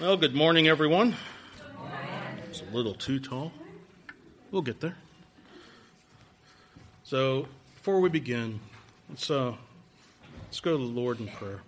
Well, 0.00 0.16
good 0.16 0.32
morning, 0.32 0.68
everyone. 0.68 1.16
It's 2.48 2.62
a 2.62 2.72
little 2.72 2.94
too 2.94 3.18
tall. 3.18 3.50
We'll 4.52 4.62
get 4.62 4.78
there. 4.78 4.94
So, 7.02 7.48
before 7.74 7.98
we 7.98 8.08
begin, 8.08 8.60
let's 9.08 9.28
uh, 9.28 9.54
let's 10.44 10.60
go 10.60 10.78
to 10.78 10.78
the 10.78 11.00
Lord 11.00 11.18
in 11.18 11.26
prayer. 11.26 11.62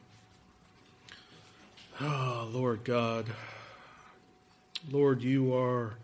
Ah, 2.01 2.43
oh, 2.43 2.51
Lord 2.52 2.84
God, 2.84 3.27
Lord, 4.92 5.23
you 5.23 5.52
are 5.52 5.95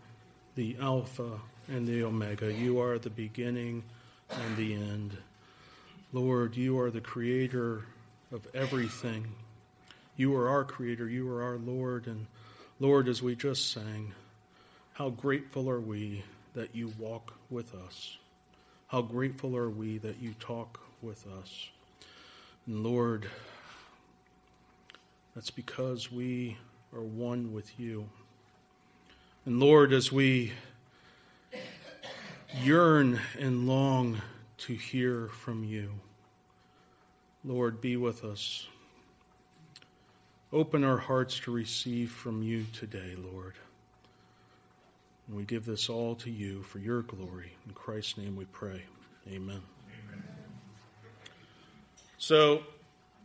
the 0.55 0.75
Alpha 0.81 1.39
and 1.69 1.87
the 1.87 2.03
Omega. 2.03 2.51
You 2.51 2.81
are 2.81 2.99
the 2.99 3.09
beginning 3.09 3.83
and 4.29 4.57
the 4.57 4.73
end. 4.73 5.15
Lord, 6.11 6.57
you 6.57 6.77
are 6.77 6.91
the 6.91 6.99
creator 6.99 7.85
of 8.33 8.45
everything. 8.53 9.27
You 10.17 10.35
are 10.35 10.49
our 10.49 10.63
Creator, 10.63 11.09
you 11.09 11.29
are 11.29 11.43
our 11.43 11.57
Lord. 11.57 12.07
And 12.07 12.25
Lord, 12.79 13.07
as 13.07 13.21
we 13.21 13.35
just 13.35 13.71
sang, 13.71 14.13
how 14.93 15.11
grateful 15.11 15.69
are 15.69 15.79
we 15.79 16.23
that 16.55 16.75
you 16.75 16.91
walk 16.97 17.33
with 17.51 17.75
us? 17.75 18.17
How 18.87 19.03
grateful 19.03 19.55
are 19.55 19.69
we 19.69 19.99
that 19.99 20.19
you 20.19 20.33
talk 20.39 20.79
with 21.03 21.25
us? 21.39 21.69
And 22.65 22.83
Lord, 22.83 23.27
that's 25.35 25.51
because 25.51 26.11
we 26.11 26.57
are 26.95 27.03
one 27.03 27.53
with 27.53 27.79
you. 27.79 28.09
And 29.45 29.59
Lord, 29.59 29.93
as 29.93 30.11
we 30.11 30.51
yearn 32.63 33.19
and 33.39 33.67
long 33.67 34.19
to 34.57 34.73
hear 34.73 35.27
from 35.27 35.63
you, 35.63 35.91
Lord, 37.45 37.79
be 37.81 37.97
with 37.97 38.23
us. 38.23 38.65
Open 40.53 40.85
our 40.85 40.97
hearts 40.97 41.41
to 41.41 41.51
receive 41.51 42.09
from 42.09 42.41
you 42.41 42.65
today, 42.71 43.15
Lord. 43.17 43.55
And 45.27 45.35
we 45.35 45.43
give 45.43 45.65
this 45.65 45.89
all 45.89 46.15
to 46.15 46.31
you 46.31 46.63
for 46.63 46.79
your 46.79 47.01
glory. 47.01 47.51
In 47.67 47.73
Christ's 47.73 48.17
name 48.17 48.37
we 48.37 48.45
pray. 48.45 48.83
Amen. 49.27 49.59
Amen. 49.59 50.23
So, 52.17 52.63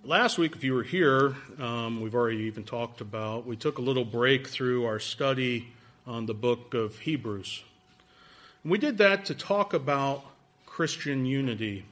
last 0.02 0.36
week, 0.36 0.56
if 0.56 0.64
you 0.64 0.74
were 0.74 0.82
here, 0.82 1.36
um, 1.60 2.00
we've 2.00 2.16
already 2.16 2.38
even 2.38 2.64
talked 2.64 3.00
about, 3.00 3.46
we 3.46 3.54
took 3.54 3.78
a 3.78 3.82
little 3.82 4.04
break 4.04 4.48
through 4.48 4.84
our 4.84 4.98
study 4.98 5.68
on 6.08 6.26
the 6.26 6.34
book 6.34 6.74
of 6.74 6.98
Hebrews. 6.98 7.62
And 8.64 8.72
we 8.72 8.78
did 8.78 8.98
that 8.98 9.26
to 9.26 9.34
talk 9.36 9.74
about 9.74 10.24
Christian 10.66 11.24
unity 11.24 11.84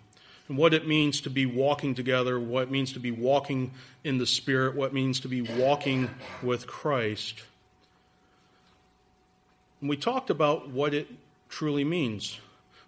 and 0.51 0.59
what 0.59 0.75
it 0.75 0.84
means 0.84 1.20
to 1.20 1.31
be 1.31 1.47
walking 1.47 1.95
together, 1.95 2.41
what 2.41 2.65
it 2.65 2.70
means 2.73 2.93
to 2.95 2.98
be 2.98 3.12
walking 3.12 3.70
in 4.03 4.19
the 4.19 4.27
Spirit, 4.27 4.75
what 4.75 4.87
it 4.87 4.93
means 4.93 5.20
to 5.20 5.29
be 5.29 5.43
walking 5.43 6.11
with 6.43 6.67
Christ. 6.67 7.45
And 9.81 9.89
we 9.89 9.97
talked 9.97 10.28
about 10.28 10.69
what 10.69 10.93
it 10.93 11.06
truly 11.48 11.84
means. 11.84 12.41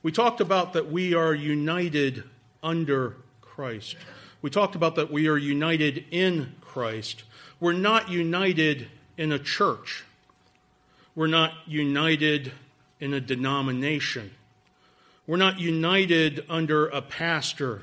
We 0.02 0.10
talked 0.10 0.40
about 0.40 0.72
that 0.72 0.90
we 0.90 1.14
are 1.14 1.33
united 1.33 2.24
under 2.64 3.14
Christ. 3.40 3.94
We 4.42 4.50
talked 4.50 4.74
about 4.74 4.96
that 4.96 5.12
we 5.12 5.28
are 5.28 5.38
united 5.38 6.05
in 6.10 6.56
Christ. 6.60 7.22
We're 7.60 7.74
not 7.74 8.08
united 8.08 8.88
in 9.16 9.30
a 9.30 9.38
church. 9.38 10.02
We're 11.14 11.28
not 11.28 11.52
united 11.68 12.50
in 12.98 13.14
a 13.14 13.20
denomination. 13.20 14.33
We're 15.33 15.38
not 15.38 15.58
united 15.58 16.44
under 16.50 16.88
a 16.88 17.00
pastor. 17.00 17.80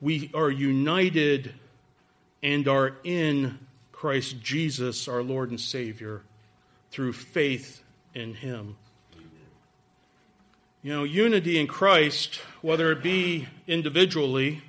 We 0.00 0.32
are 0.34 0.50
united 0.50 1.54
and 2.42 2.66
are 2.66 2.96
in 3.04 3.60
Christ 3.92 4.42
Jesus, 4.42 5.06
our 5.06 5.22
Lord 5.22 5.50
and 5.50 5.60
Savior, 5.60 6.22
through 6.90 7.12
faith 7.12 7.84
in 8.16 8.34
Him. 8.34 8.74
You 10.82 10.92
know, 10.92 11.04
unity 11.04 11.56
in 11.56 11.68
Christ, 11.68 12.40
whether 12.62 12.90
it 12.90 13.00
be 13.00 13.46
individually, 13.68 14.60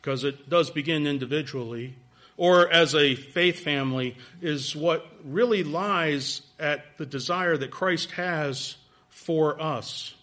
because 0.00 0.22
it 0.22 0.48
does 0.48 0.70
begin 0.70 1.08
individually, 1.08 1.96
or 2.36 2.70
as 2.70 2.94
a 2.94 3.16
faith 3.16 3.58
family, 3.58 4.16
is 4.40 4.76
what 4.76 5.04
really 5.24 5.64
lies 5.64 6.42
at 6.60 6.96
the 6.96 7.06
desire 7.06 7.56
that 7.56 7.72
Christ 7.72 8.12
has 8.12 8.76
for 9.08 9.60
us. 9.60 10.14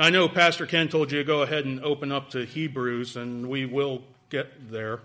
I 0.00 0.08
know 0.08 0.30
Pastor 0.30 0.64
Ken 0.64 0.88
told 0.88 1.12
you 1.12 1.18
to 1.18 1.24
go 1.24 1.42
ahead 1.42 1.66
and 1.66 1.84
open 1.84 2.10
up 2.10 2.30
to 2.30 2.46
Hebrews, 2.46 3.16
and 3.16 3.50
we 3.50 3.66
will 3.66 4.00
get 4.30 4.70
there 4.70 5.00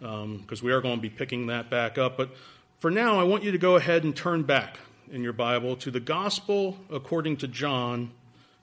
because 0.00 0.60
um, 0.60 0.60
we 0.60 0.72
are 0.72 0.80
going 0.80 0.96
to 0.96 1.00
be 1.00 1.08
picking 1.08 1.46
that 1.46 1.70
back 1.70 1.98
up. 1.98 2.16
But 2.16 2.30
for 2.78 2.90
now, 2.90 3.20
I 3.20 3.22
want 3.22 3.44
you 3.44 3.52
to 3.52 3.58
go 3.58 3.76
ahead 3.76 4.02
and 4.02 4.16
turn 4.16 4.42
back 4.42 4.80
in 5.08 5.22
your 5.22 5.32
Bible 5.32 5.76
to 5.76 5.92
the 5.92 6.00
Gospel 6.00 6.78
according 6.90 7.36
to 7.36 7.46
John, 7.46 8.10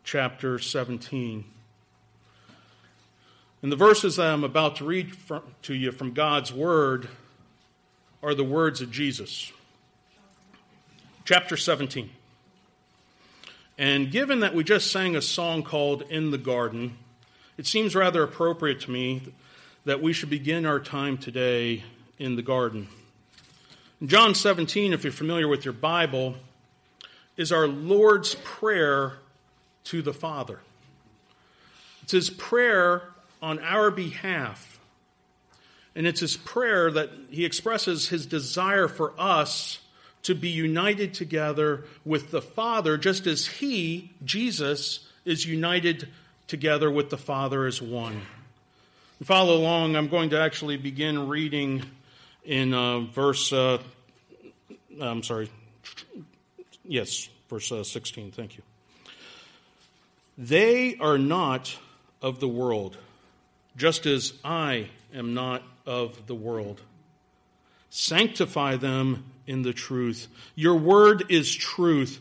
chapter 0.03 0.59
17. 0.59 1.45
And 3.61 3.71
the 3.71 3.77
verses 3.77 4.17
that 4.17 4.27
I'm 4.27 4.43
about 4.43 4.75
to 4.75 4.85
read 4.85 5.15
from, 5.15 5.41
to 5.61 5.73
you 5.73 5.93
from 5.93 6.11
God's 6.11 6.51
Word 6.51 7.07
are 8.21 8.35
the 8.35 8.43
words 8.43 8.81
of 8.81 8.91
Jesus. 8.91 9.53
Chapter 11.23 11.55
17. 11.55 12.09
And 13.77 14.09
given 14.09 14.39
that 14.39 14.55
we 14.55 14.63
just 14.63 14.91
sang 14.91 15.15
a 15.15 15.21
song 15.21 15.63
called 15.63 16.03
In 16.03 16.31
the 16.31 16.37
Garden, 16.37 16.97
it 17.57 17.67
seems 17.67 17.95
rather 17.95 18.23
appropriate 18.23 18.81
to 18.81 18.91
me 18.91 19.33
that 19.83 20.01
we 20.01 20.13
should 20.13 20.29
begin 20.29 20.65
our 20.65 20.79
time 20.79 21.17
today 21.17 21.83
in 22.17 22.37
the 22.37 22.41
garden. 22.41 22.87
In 23.99 24.07
John 24.07 24.33
17, 24.33 24.93
if 24.93 25.03
you're 25.03 25.11
familiar 25.11 25.47
with 25.47 25.65
your 25.65 25.73
Bible, 25.73 26.35
is 27.35 27.51
our 27.51 27.67
Lord's 27.67 28.35
Prayer 28.35 29.13
to 29.85 30.01
the 30.01 30.13
Father. 30.13 30.59
It's 32.03 32.13
his 32.13 32.29
prayer 32.29 33.03
on 33.41 33.59
our 33.59 33.91
behalf. 33.91 34.79
And 35.95 36.07
it's 36.07 36.19
his 36.19 36.37
prayer 36.37 36.91
that 36.91 37.09
he 37.29 37.45
expresses 37.45 38.07
his 38.07 38.25
desire 38.25 38.87
for 38.87 39.13
us 39.17 39.79
to 40.25 40.33
be 40.33 40.49
united 40.49 41.13
together 41.13 41.83
with 42.03 42.31
the 42.31 42.41
Father, 42.41 42.97
just 42.97 43.27
as 43.27 43.45
He, 43.45 44.11
Jesus, 44.23 45.07
is 45.23 45.45
united 45.45 46.07
together 46.47 46.89
with 46.89 47.11
the 47.11 47.17
Father 47.17 47.65
as 47.65 47.79
one. 47.79 48.21
Follow 49.23 49.57
along. 49.57 49.95
I'm 49.95 50.07
going 50.07 50.31
to 50.31 50.39
actually 50.39 50.77
begin 50.77 51.27
reading 51.27 51.83
in 52.43 52.73
uh, 52.73 53.01
verse, 53.01 53.53
uh, 53.53 53.77
I'm 54.99 55.21
sorry, 55.21 55.49
yes, 56.83 57.29
verse 57.47 57.71
uh, 57.71 57.83
16. 57.83 58.31
Thank 58.31 58.57
you. 58.57 58.63
They 60.39 60.97
are 60.97 61.19
not 61.19 61.77
of 62.21 62.39
the 62.39 62.47
world, 62.47 62.97
just 63.77 64.07
as 64.07 64.33
I 64.43 64.89
am 65.13 65.35
not 65.35 65.61
of 65.85 66.25
the 66.25 66.35
world. 66.35 66.81
Sanctify 67.97 68.75
them 68.75 69.23
in 69.47 69.61
the 69.61 69.71
truth. 69.71 70.27
Your 70.53 70.75
word 70.75 71.23
is 71.29 71.55
truth. 71.55 72.19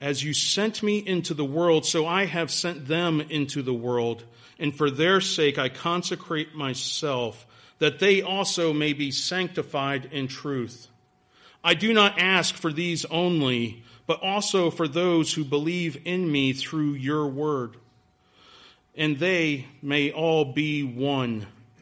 As 0.00 0.22
you 0.22 0.32
sent 0.32 0.80
me 0.80 0.98
into 0.98 1.34
the 1.34 1.44
world, 1.44 1.84
so 1.84 2.06
I 2.06 2.26
have 2.26 2.52
sent 2.52 2.86
them 2.86 3.20
into 3.22 3.62
the 3.62 3.74
world. 3.74 4.22
And 4.60 4.72
for 4.72 4.92
their 4.92 5.20
sake 5.20 5.58
I 5.58 5.70
consecrate 5.70 6.54
myself, 6.54 7.44
that 7.80 7.98
they 7.98 8.22
also 8.22 8.72
may 8.72 8.92
be 8.92 9.10
sanctified 9.10 10.08
in 10.12 10.28
truth. 10.28 10.86
I 11.64 11.74
do 11.74 11.92
not 11.92 12.20
ask 12.20 12.54
for 12.54 12.72
these 12.72 13.04
only, 13.06 13.82
but 14.06 14.22
also 14.22 14.70
for 14.70 14.86
those 14.86 15.34
who 15.34 15.44
believe 15.44 16.00
in 16.04 16.30
me 16.30 16.52
through 16.52 16.92
your 16.92 17.26
word. 17.26 17.74
And 18.96 19.18
they 19.18 19.66
may 19.82 20.12
all 20.12 20.44
be 20.44 20.84
one 20.84 21.48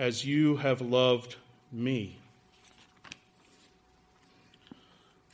as 0.00 0.24
you 0.24 0.56
have 0.56 0.80
loved 0.80 1.36
me. 1.70 2.16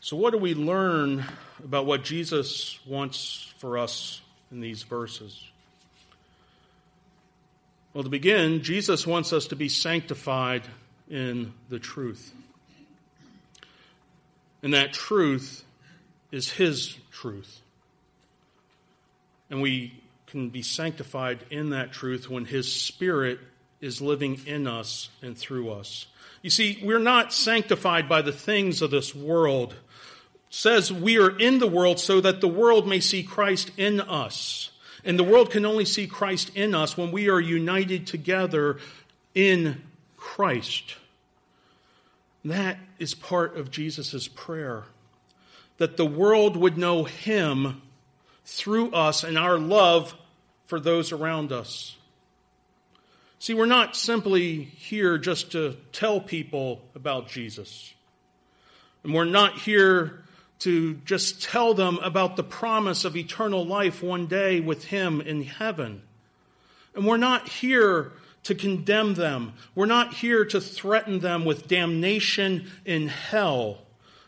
So, 0.00 0.16
what 0.16 0.32
do 0.32 0.38
we 0.38 0.54
learn 0.54 1.24
about 1.62 1.86
what 1.86 2.02
Jesus 2.02 2.80
wants 2.84 3.54
for 3.58 3.78
us 3.78 4.20
in 4.50 4.60
these 4.60 4.82
verses? 4.82 5.40
Well, 7.94 8.02
to 8.02 8.10
begin, 8.10 8.64
Jesus 8.64 9.06
wants 9.06 9.32
us 9.32 9.46
to 9.46 9.56
be 9.56 9.68
sanctified 9.68 10.64
in 11.08 11.54
the 11.68 11.78
truth. 11.78 12.34
And 14.64 14.74
that 14.74 14.92
truth 14.92 15.64
is 16.32 16.50
His 16.50 16.96
truth. 17.12 17.60
And 19.48 19.62
we 19.62 20.02
can 20.26 20.48
be 20.48 20.62
sanctified 20.62 21.44
in 21.52 21.70
that 21.70 21.92
truth 21.92 22.28
when 22.28 22.44
His 22.44 22.72
Spirit 22.72 23.38
is 23.80 24.00
living 24.00 24.40
in 24.46 24.66
us 24.66 25.10
and 25.22 25.36
through 25.36 25.70
us. 25.70 26.06
You 26.42 26.50
see, 26.50 26.80
we're 26.82 26.98
not 26.98 27.32
sanctified 27.32 28.08
by 28.08 28.22
the 28.22 28.32
things 28.32 28.82
of 28.82 28.90
this 28.90 29.14
world. 29.14 29.72
It 29.72 30.54
says 30.54 30.92
we 30.92 31.18
are 31.18 31.36
in 31.38 31.58
the 31.58 31.66
world 31.66 31.98
so 31.98 32.20
that 32.20 32.40
the 32.40 32.48
world 32.48 32.86
may 32.86 33.00
see 33.00 33.22
Christ 33.22 33.70
in 33.76 34.00
us. 34.00 34.70
And 35.04 35.18
the 35.18 35.24
world 35.24 35.50
can 35.50 35.64
only 35.64 35.84
see 35.84 36.06
Christ 36.06 36.50
in 36.54 36.74
us 36.74 36.96
when 36.96 37.12
we 37.12 37.28
are 37.28 37.40
united 37.40 38.06
together 38.06 38.78
in 39.34 39.82
Christ. 40.16 40.96
That 42.44 42.78
is 42.98 43.14
part 43.14 43.56
of 43.56 43.70
Jesus' 43.70 44.28
prayer. 44.28 44.84
That 45.78 45.96
the 45.96 46.06
world 46.06 46.56
would 46.56 46.78
know 46.78 47.04
him 47.04 47.82
through 48.44 48.92
us 48.92 49.24
and 49.24 49.36
our 49.36 49.58
love 49.58 50.14
for 50.66 50.80
those 50.80 51.12
around 51.12 51.52
us. 51.52 51.96
See, 53.38 53.54
we're 53.54 53.66
not 53.66 53.96
simply 53.96 54.64
here 54.64 55.18
just 55.18 55.52
to 55.52 55.76
tell 55.92 56.20
people 56.20 56.82
about 56.94 57.28
Jesus. 57.28 57.92
And 59.04 59.14
we're 59.14 59.24
not 59.24 59.58
here 59.58 60.24
to 60.60 60.94
just 61.04 61.42
tell 61.42 61.74
them 61.74 61.98
about 61.98 62.36
the 62.36 62.42
promise 62.42 63.04
of 63.04 63.16
eternal 63.16 63.64
life 63.64 64.02
one 64.02 64.26
day 64.26 64.60
with 64.60 64.84
Him 64.84 65.20
in 65.20 65.42
heaven. 65.42 66.02
And 66.94 67.06
we're 67.06 67.18
not 67.18 67.48
here 67.48 68.12
to 68.44 68.54
condemn 68.54 69.14
them. 69.14 69.52
We're 69.74 69.86
not 69.86 70.14
here 70.14 70.44
to 70.46 70.60
threaten 70.60 71.18
them 71.20 71.44
with 71.44 71.68
damnation 71.68 72.70
in 72.84 73.08
hell. 73.08 73.85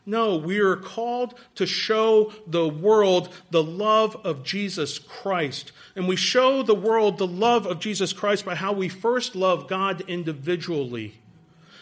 No, 0.09 0.37
we 0.37 0.59
are 0.61 0.75
called 0.75 1.35
to 1.57 1.67
show 1.67 2.33
the 2.47 2.67
world 2.67 3.29
the 3.51 3.63
love 3.63 4.17
of 4.25 4.43
Jesus 4.43 4.99
Christ. 4.99 5.71
And 5.95 6.09
we 6.09 6.17
show 6.17 6.63
the 6.63 6.75
world 6.75 7.19
the 7.19 7.27
love 7.27 7.67
of 7.67 7.79
Jesus 7.79 8.15
Christ 8.15 8.47
by 8.47 8.55
how 8.55 8.73
we 8.73 8.89
first 8.89 9.37
love 9.37 9.69
God 9.69 10.01
individually. 10.09 11.21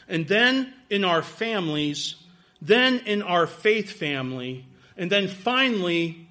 And 0.08 0.26
then 0.26 0.74
in 0.90 1.04
our 1.04 1.22
families, 1.22 2.16
then 2.60 2.98
in 3.06 3.22
our 3.22 3.46
faith 3.46 3.92
family, 3.92 4.66
and 4.96 5.08
then 5.08 5.28
finally 5.28 6.26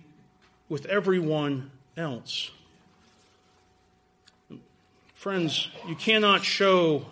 with 0.68 0.88
everyone 0.88 1.72
else. 1.96 2.52
Friends, 5.14 5.70
you 5.88 5.96
cannot 5.96 6.44
show 6.44 7.06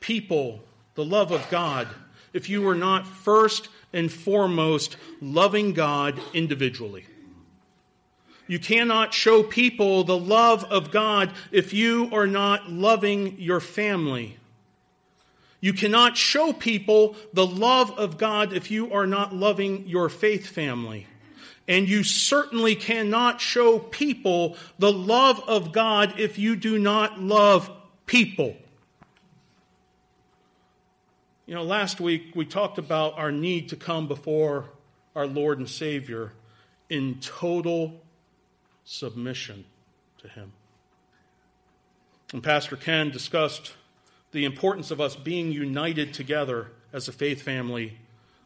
people 0.00 0.60
the 0.94 1.06
love 1.06 1.32
of 1.32 1.48
God 1.48 1.88
if 2.32 2.48
you 2.48 2.68
are 2.68 2.74
not 2.74 3.06
first 3.06 3.68
and 3.92 4.12
foremost 4.12 4.96
loving 5.20 5.72
God 5.72 6.20
individually. 6.34 7.06
You 8.46 8.58
cannot 8.58 9.12
show 9.12 9.42
people 9.42 10.04
the 10.04 10.16
love 10.16 10.64
of 10.64 10.90
God 10.90 11.32
if 11.52 11.74
you 11.74 12.08
are 12.12 12.26
not 12.26 12.70
loving 12.70 13.38
your 13.38 13.60
family. 13.60 14.38
You 15.60 15.72
cannot 15.72 16.16
show 16.16 16.52
people 16.52 17.16
the 17.32 17.46
love 17.46 17.98
of 17.98 18.16
God 18.16 18.52
if 18.52 18.70
you 18.70 18.92
are 18.92 19.06
not 19.06 19.34
loving 19.34 19.86
your 19.86 20.08
faith 20.08 20.46
family. 20.46 21.06
And 21.66 21.86
you 21.86 22.02
certainly 22.02 22.74
cannot 22.74 23.40
show 23.40 23.78
people 23.78 24.56
the 24.78 24.92
love 24.92 25.42
of 25.46 25.72
God 25.72 26.18
if 26.18 26.38
you 26.38 26.56
do 26.56 26.78
not 26.78 27.20
love 27.20 27.70
people. 28.06 28.56
You 31.48 31.54
know, 31.54 31.62
last 31.62 31.98
week 31.98 32.32
we 32.34 32.44
talked 32.44 32.76
about 32.76 33.16
our 33.16 33.32
need 33.32 33.70
to 33.70 33.76
come 33.76 34.06
before 34.06 34.66
our 35.16 35.26
Lord 35.26 35.56
and 35.56 35.66
Savior 35.66 36.32
in 36.90 37.20
total 37.20 38.02
submission 38.84 39.64
to 40.18 40.28
Him. 40.28 40.52
And 42.34 42.42
Pastor 42.42 42.76
Ken 42.76 43.10
discussed 43.10 43.72
the 44.32 44.44
importance 44.44 44.90
of 44.90 45.00
us 45.00 45.16
being 45.16 45.50
united 45.50 46.12
together 46.12 46.66
as 46.92 47.08
a 47.08 47.12
faith 47.12 47.40
family 47.40 47.96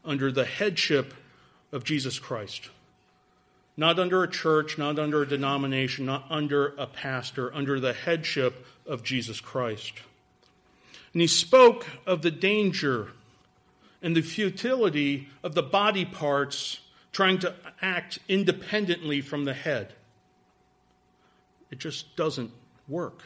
under 0.05 0.31
the 0.31 0.45
headship 0.45 1.13
of 1.73 1.83
Jesus 1.83 2.21
Christ. 2.21 2.71
Not 3.77 3.99
under 3.99 4.23
a 4.23 4.31
church, 4.31 4.79
not 4.79 5.01
under 5.01 5.23
a 5.23 5.29
denomination, 5.29 6.07
not 6.07 6.27
under 6.31 6.69
a 6.79 6.87
pastor, 6.87 7.53
under 7.53 7.81
the 7.81 7.95
headship 7.95 8.65
of 8.87 9.03
Jesus 9.03 9.41
Christ. 9.41 9.95
And 11.13 11.21
he 11.21 11.27
spoke 11.27 11.87
of 12.07 12.23
the 12.23 12.31
danger 12.31 13.09
and 14.03 14.17
the 14.17 14.23
futility 14.23 15.29
of 15.43 15.55
the 15.55 15.63
body 15.63 16.05
parts 16.05 16.81
trying 17.13 17.39
to 17.41 17.55
act 17.81 18.19
independently 18.29 19.21
from 19.21 19.45
the 19.45 19.53
head. 19.53 19.93
It 21.71 21.79
just 21.79 22.17
doesn't 22.17 22.51
work. 22.89 23.23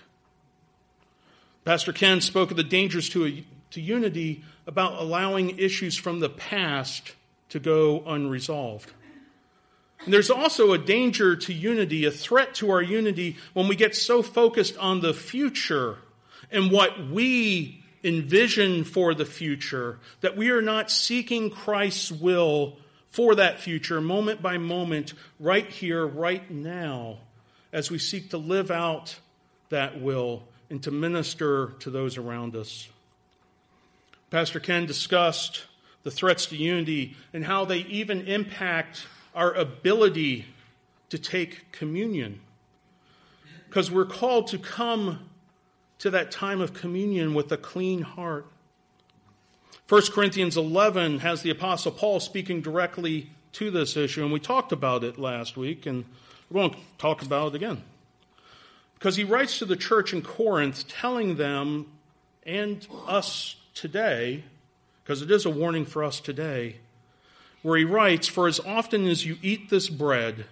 Pastor 1.64 1.92
Ken 1.92 2.20
spoke 2.20 2.50
of 2.50 2.56
the 2.56 2.64
dangers 2.64 3.08
to, 3.10 3.26
a, 3.26 3.44
to 3.72 3.80
unity 3.80 4.44
about 4.66 5.00
allowing 5.00 5.58
issues 5.58 5.96
from 5.96 6.20
the 6.20 6.28
past 6.28 7.14
to 7.48 7.60
go 7.60 8.02
unresolved. 8.06 8.92
And 10.04 10.12
there's 10.12 10.30
also 10.30 10.72
a 10.72 10.78
danger 10.78 11.34
to 11.36 11.52
unity, 11.52 12.04
a 12.04 12.10
threat 12.10 12.54
to 12.56 12.70
our 12.70 12.82
unity, 12.82 13.36
when 13.54 13.66
we 13.66 13.76
get 13.76 13.96
so 13.96 14.22
focused 14.22 14.76
on 14.78 15.00
the 15.00 15.14
future 15.14 15.98
and 16.50 16.70
what 16.70 17.08
we 17.08 17.82
envision 18.04 18.84
for 18.84 19.14
the 19.14 19.24
future, 19.24 19.98
that 20.20 20.36
we 20.36 20.50
are 20.50 20.62
not 20.62 20.90
seeking 20.90 21.50
Christ's 21.50 22.12
will 22.12 22.76
for 23.10 23.34
that 23.34 23.60
future 23.60 24.00
moment 24.00 24.42
by 24.42 24.58
moment, 24.58 25.14
right 25.40 25.66
here, 25.66 26.06
right 26.06 26.50
now, 26.50 27.18
as 27.72 27.90
we 27.90 27.98
seek 27.98 28.30
to 28.30 28.38
live 28.38 28.70
out 28.70 29.18
that 29.70 30.00
will 30.00 30.44
and 30.70 30.82
to 30.82 30.90
minister 30.90 31.68
to 31.80 31.90
those 31.90 32.16
around 32.16 32.54
us. 32.54 32.88
Pastor 34.30 34.60
Ken 34.60 34.86
discussed 34.86 35.64
the 36.02 36.10
threats 36.10 36.46
to 36.46 36.56
unity 36.56 37.16
and 37.32 37.44
how 37.44 37.64
they 37.64 37.78
even 37.78 38.26
impact 38.26 39.06
our 39.34 39.52
ability 39.54 40.44
to 41.10 41.18
take 41.18 41.72
communion. 41.72 42.40
Because 43.68 43.90
we're 43.90 44.04
called 44.04 44.48
to 44.48 44.58
come 44.58 45.28
to 45.98 46.10
that 46.10 46.30
time 46.30 46.60
of 46.60 46.74
communion 46.74 47.34
with 47.34 47.50
a 47.52 47.56
clean 47.56 48.02
heart. 48.02 48.46
1 49.88 50.02
Corinthians 50.12 50.56
11 50.56 51.20
has 51.20 51.42
the 51.42 51.50
Apostle 51.50 51.92
Paul 51.92 52.20
speaking 52.20 52.60
directly 52.60 53.30
to 53.52 53.70
this 53.70 53.96
issue, 53.96 54.22
and 54.22 54.32
we 54.32 54.40
talked 54.40 54.72
about 54.72 55.04
it 55.04 55.18
last 55.18 55.56
week, 55.56 55.86
and 55.86 56.04
we 56.50 56.60
won't 56.60 56.76
talk 56.98 57.22
about 57.22 57.48
it 57.48 57.56
again. 57.56 57.82
Because 58.94 59.16
he 59.16 59.24
writes 59.24 59.58
to 59.58 59.64
the 59.64 59.76
church 59.76 60.12
in 60.12 60.22
Corinth, 60.22 60.88
telling 60.88 61.36
them 61.36 61.86
and 62.44 62.86
us 63.06 63.56
today, 63.74 64.44
because 65.02 65.22
it 65.22 65.30
is 65.30 65.46
a 65.46 65.50
warning 65.50 65.84
for 65.84 66.02
us 66.02 66.20
today, 66.20 66.76
where 67.62 67.78
he 67.78 67.84
writes, 67.84 68.28
For 68.28 68.46
as 68.46 68.60
often 68.60 69.06
as 69.06 69.24
you 69.24 69.36
eat 69.42 69.70
this 69.70 69.88
bread 69.88 70.46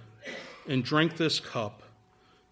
and 0.68 0.84
drink 0.84 1.16
this 1.16 1.40
cup, 1.40 1.82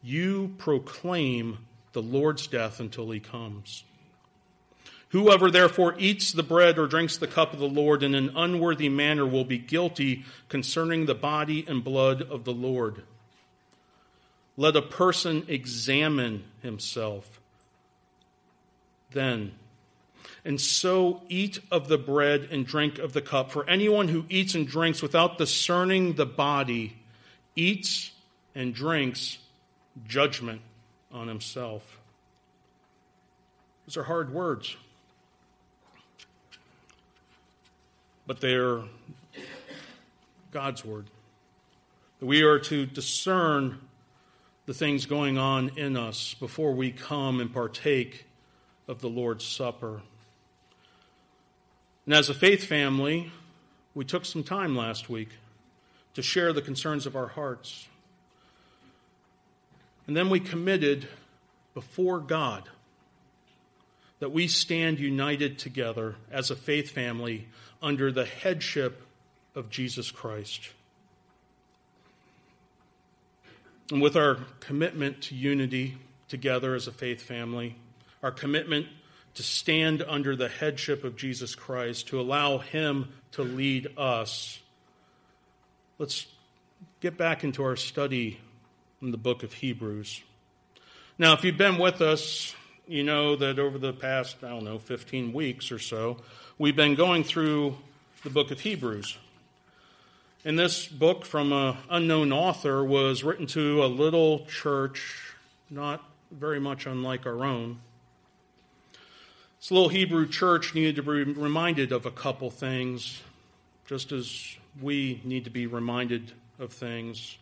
you 0.02 0.54
proclaim 0.58 1.58
the 1.92 2.02
Lord's 2.02 2.46
death 2.46 2.80
until 2.80 3.10
he 3.10 3.20
comes. 3.20 3.84
Whoever 5.10 5.50
therefore 5.50 5.94
eats 5.98 6.32
the 6.32 6.42
bread 6.42 6.78
or 6.78 6.86
drinks 6.86 7.18
the 7.18 7.26
cup 7.26 7.52
of 7.52 7.58
the 7.58 7.68
Lord 7.68 8.02
in 8.02 8.14
an 8.14 8.32
unworthy 8.34 8.88
manner 8.88 9.26
will 9.26 9.44
be 9.44 9.58
guilty 9.58 10.24
concerning 10.48 11.04
the 11.04 11.14
body 11.14 11.66
and 11.68 11.84
blood 11.84 12.22
of 12.22 12.44
the 12.44 12.52
Lord. 12.52 13.02
Let 14.56 14.74
a 14.74 14.82
person 14.82 15.44
examine 15.48 16.44
himself 16.62 17.40
then, 19.10 19.52
and 20.46 20.58
so 20.58 21.20
eat 21.28 21.58
of 21.70 21.88
the 21.88 21.98
bread 21.98 22.48
and 22.50 22.66
drink 22.66 22.98
of 22.98 23.12
the 23.12 23.20
cup. 23.20 23.50
For 23.50 23.68
anyone 23.68 24.08
who 24.08 24.24
eats 24.30 24.54
and 24.54 24.66
drinks 24.66 25.02
without 25.02 25.36
discerning 25.36 26.14
the 26.14 26.24
body 26.24 26.96
eats 27.54 28.12
and 28.54 28.74
drinks 28.74 29.36
judgment 30.06 30.62
on 31.12 31.28
himself. 31.28 31.98
Those 33.86 33.96
are 33.96 34.04
hard 34.04 34.32
words. 34.32 34.76
But 38.26 38.40
they're 38.40 38.82
God's 40.52 40.84
word. 40.84 41.06
We 42.20 42.42
are 42.42 42.60
to 42.60 42.86
discern 42.86 43.80
the 44.66 44.74
things 44.74 45.06
going 45.06 45.38
on 45.38 45.72
in 45.76 45.96
us 45.96 46.34
before 46.34 46.72
we 46.72 46.92
come 46.92 47.40
and 47.40 47.52
partake 47.52 48.26
of 48.86 49.00
the 49.00 49.08
Lord's 49.08 49.44
Supper. 49.44 50.02
And 52.06 52.14
as 52.14 52.28
a 52.28 52.34
faith 52.34 52.64
family, 52.64 53.32
we 53.94 54.04
took 54.04 54.24
some 54.24 54.44
time 54.44 54.76
last 54.76 55.08
week 55.08 55.30
to 56.14 56.22
share 56.22 56.52
the 56.52 56.62
concerns 56.62 57.06
of 57.06 57.16
our 57.16 57.28
hearts. 57.28 57.88
And 60.06 60.16
then 60.16 60.30
we 60.30 60.40
committed 60.40 61.08
before 61.74 62.18
God 62.20 62.68
that 64.18 64.30
we 64.30 64.46
stand 64.46 64.98
united 64.98 65.58
together 65.58 66.16
as 66.30 66.50
a 66.50 66.56
faith 66.56 66.90
family 66.90 67.48
under 67.82 68.12
the 68.12 68.24
headship 68.24 69.02
of 69.54 69.68
Jesus 69.68 70.10
Christ. 70.10 70.70
And 73.90 74.00
with 74.00 74.16
our 74.16 74.38
commitment 74.60 75.22
to 75.22 75.34
unity 75.34 75.98
together 76.28 76.74
as 76.74 76.86
a 76.86 76.92
faith 76.92 77.20
family, 77.20 77.76
our 78.22 78.30
commitment 78.30 78.86
to 79.34 79.42
stand 79.42 80.04
under 80.06 80.36
the 80.36 80.48
headship 80.48 81.04
of 81.04 81.16
Jesus 81.16 81.54
Christ, 81.54 82.08
to 82.08 82.20
allow 82.20 82.58
Him 82.58 83.08
to 83.32 83.42
lead 83.42 83.88
us, 83.98 84.60
let's 85.98 86.26
get 87.00 87.16
back 87.16 87.44
into 87.44 87.64
our 87.64 87.76
study 87.76 88.38
the 89.10 89.18
book 89.18 89.42
of 89.42 89.54
Hebrews. 89.54 90.22
Now, 91.18 91.32
if 91.32 91.44
you've 91.44 91.58
been 91.58 91.78
with 91.78 92.00
us, 92.00 92.54
you 92.86 93.02
know 93.02 93.36
that 93.36 93.58
over 93.58 93.78
the 93.78 93.92
past, 93.92 94.36
I 94.42 94.48
don't 94.50 94.64
know, 94.64 94.78
15 94.78 95.32
weeks 95.32 95.72
or 95.72 95.78
so, 95.78 96.18
we've 96.58 96.76
been 96.76 96.94
going 96.94 97.24
through 97.24 97.76
the 98.22 98.30
book 98.30 98.50
of 98.50 98.60
Hebrews. 98.60 99.18
And 100.44 100.58
this 100.58 100.86
book 100.86 101.24
from 101.24 101.52
an 101.52 101.76
unknown 101.90 102.32
author 102.32 102.84
was 102.84 103.22
written 103.22 103.46
to 103.48 103.84
a 103.84 103.86
little 103.86 104.46
church, 104.46 105.34
not 105.70 106.02
very 106.30 106.58
much 106.58 106.86
unlike 106.86 107.26
our 107.26 107.44
own. 107.44 107.78
This 109.60 109.70
little 109.70 109.88
Hebrew 109.88 110.26
church 110.26 110.74
needed 110.74 110.96
to 110.96 111.02
be 111.02 111.22
reminded 111.24 111.92
of 111.92 112.06
a 112.06 112.10
couple 112.10 112.50
things, 112.50 113.22
just 113.86 114.10
as 114.10 114.56
we 114.80 115.20
need 115.22 115.44
to 115.44 115.50
be 115.50 115.66
reminded 115.66 116.32
of 116.58 116.72
things. 116.72 117.38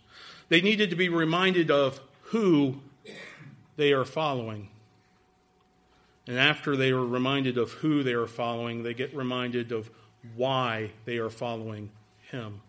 They 0.50 0.60
needed 0.60 0.90
to 0.90 0.96
be 0.96 1.08
reminded 1.08 1.70
of 1.70 1.98
who 2.24 2.80
they 3.76 3.92
are 3.92 4.04
following. 4.04 4.68
And 6.26 6.38
after 6.38 6.76
they 6.76 6.90
are 6.90 7.04
reminded 7.04 7.56
of 7.56 7.70
who 7.72 8.02
they 8.02 8.12
are 8.12 8.26
following, 8.26 8.82
they 8.82 8.92
get 8.92 9.14
reminded 9.14 9.72
of 9.72 9.88
why 10.36 10.90
they 11.04 11.16
are 11.18 11.30
following 11.30 11.90
Him. 12.30 12.60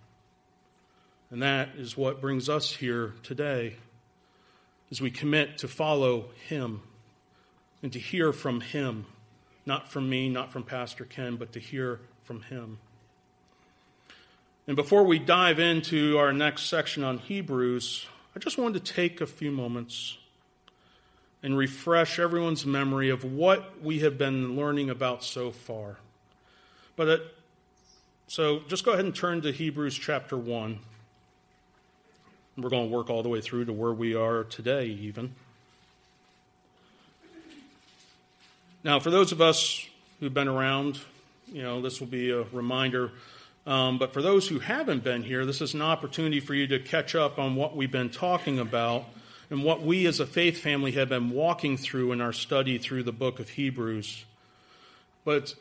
And 1.31 1.41
that 1.41 1.69
is 1.75 1.97
what 1.97 2.21
brings 2.21 2.49
us 2.49 2.71
here 2.71 3.13
today 3.23 3.75
as 4.91 5.01
we 5.01 5.09
commit 5.09 5.57
to 5.59 5.67
follow 5.67 6.29
Him 6.47 6.81
and 7.81 7.91
to 7.93 7.99
hear 7.99 8.31
from 8.31 8.61
Him. 8.61 9.05
Not 9.65 9.91
from 9.91 10.07
me, 10.07 10.29
not 10.29 10.51
from 10.51 10.63
Pastor 10.63 11.05
Ken, 11.05 11.35
but 11.35 11.53
to 11.53 11.59
hear 11.59 11.99
from 12.23 12.43
Him. 12.43 12.77
And 14.67 14.75
before 14.75 15.03
we 15.03 15.17
dive 15.17 15.59
into 15.59 16.17
our 16.19 16.31
next 16.31 16.63
section 16.63 17.03
on 17.03 17.17
Hebrews, 17.17 18.05
I 18.35 18.39
just 18.39 18.57
wanted 18.57 18.85
to 18.85 18.93
take 18.93 19.19
a 19.19 19.25
few 19.25 19.51
moments 19.51 20.17
and 21.41 21.57
refresh 21.57 22.19
everyone's 22.19 22.65
memory 22.65 23.09
of 23.09 23.23
what 23.23 23.81
we 23.81 23.99
have 23.99 24.17
been 24.17 24.55
learning 24.55 24.91
about 24.91 25.23
so 25.23 25.51
far. 25.51 25.97
But 26.95 27.07
it, 27.07 27.21
so 28.27 28.59
just 28.67 28.85
go 28.85 28.91
ahead 28.91 29.05
and 29.05 29.15
turn 29.15 29.41
to 29.41 29.51
Hebrews 29.51 29.97
chapter 29.97 30.37
1. 30.37 30.79
We're 32.57 32.69
going 32.69 32.89
to 32.89 32.95
work 32.95 33.09
all 33.09 33.23
the 33.23 33.29
way 33.29 33.41
through 33.41 33.65
to 33.65 33.73
where 33.73 33.93
we 33.93 34.13
are 34.13 34.43
today, 34.43 34.85
even. 34.85 35.33
Now, 38.83 38.99
for 38.99 39.09
those 39.09 39.31
of 39.31 39.41
us 39.41 39.85
who've 40.19 40.33
been 40.33 40.47
around, 40.47 40.99
you 41.51 41.63
know, 41.63 41.81
this 41.81 41.99
will 41.99 42.07
be 42.07 42.29
a 42.29 42.43
reminder. 42.43 43.11
Um, 43.65 43.99
but 43.99 44.13
for 44.13 44.21
those 44.21 44.47
who 44.47 44.59
haven't 44.59 45.03
been 45.03 45.23
here, 45.23 45.45
this 45.45 45.61
is 45.61 45.73
an 45.73 45.81
opportunity 45.81 46.39
for 46.39 46.53
you 46.53 46.67
to 46.67 46.79
catch 46.79 47.13
up 47.13 47.37
on 47.37 47.55
what 47.55 47.75
we've 47.75 47.91
been 47.91 48.09
talking 48.09 48.57
about 48.59 49.05
and 49.49 49.63
what 49.63 49.83
we 49.83 50.07
as 50.07 50.19
a 50.19 50.25
faith 50.25 50.59
family 50.59 50.93
have 50.93 51.09
been 51.09 51.29
walking 51.29 51.77
through 51.77 52.11
in 52.11 52.21
our 52.21 52.33
study 52.33 52.77
through 52.77 53.03
the 53.03 53.11
book 53.11 53.39
of 53.39 53.49
Hebrews. 53.49 54.25
But 55.23 55.53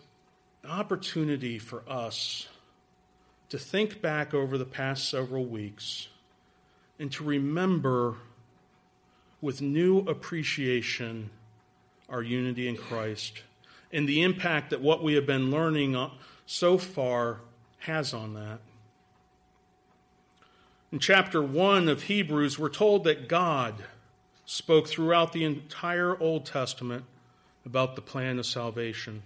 an 0.63 0.71
opportunity 0.71 1.59
for 1.59 1.83
us 1.89 2.49
to 3.51 3.59
think 3.59 4.01
back 4.01 4.33
over 4.33 4.57
the 4.57 4.65
past 4.65 5.09
several 5.11 5.45
weeks 5.45 6.09
and 6.99 7.11
to 7.13 7.25
remember 7.25 8.17
with 9.41 9.61
new 9.61 9.99
appreciation 10.01 11.31
our 12.09 12.23
unity 12.23 12.69
in 12.69 12.77
Christ 12.77 13.43
and 13.93 14.09
the 14.09 14.23
impact 14.23 14.71
that 14.71 14.81
what 14.81 15.03
we 15.03 15.15
have 15.15 15.27
been 15.27 15.51
learning 15.51 16.11
so 16.47 16.79
far 16.79 17.39
has 17.81 18.15
on 18.15 18.35
that. 18.35 18.61
In 20.93 20.99
chapter 20.99 21.43
1 21.43 21.89
of 21.89 22.05
Hebrews, 22.05 22.59
we're 22.59 22.69
told 22.69 23.05
that 23.05 23.29
God 23.29 23.85
spoke 24.45 24.89
throughout 24.89 25.33
the 25.33 25.45
entire 25.45 26.21
Old 26.21 26.47
Testament 26.47 27.05
about 27.65 27.95
the 27.95 28.03
plan 28.03 28.39
of 28.39 28.47
salvation. 28.47 29.23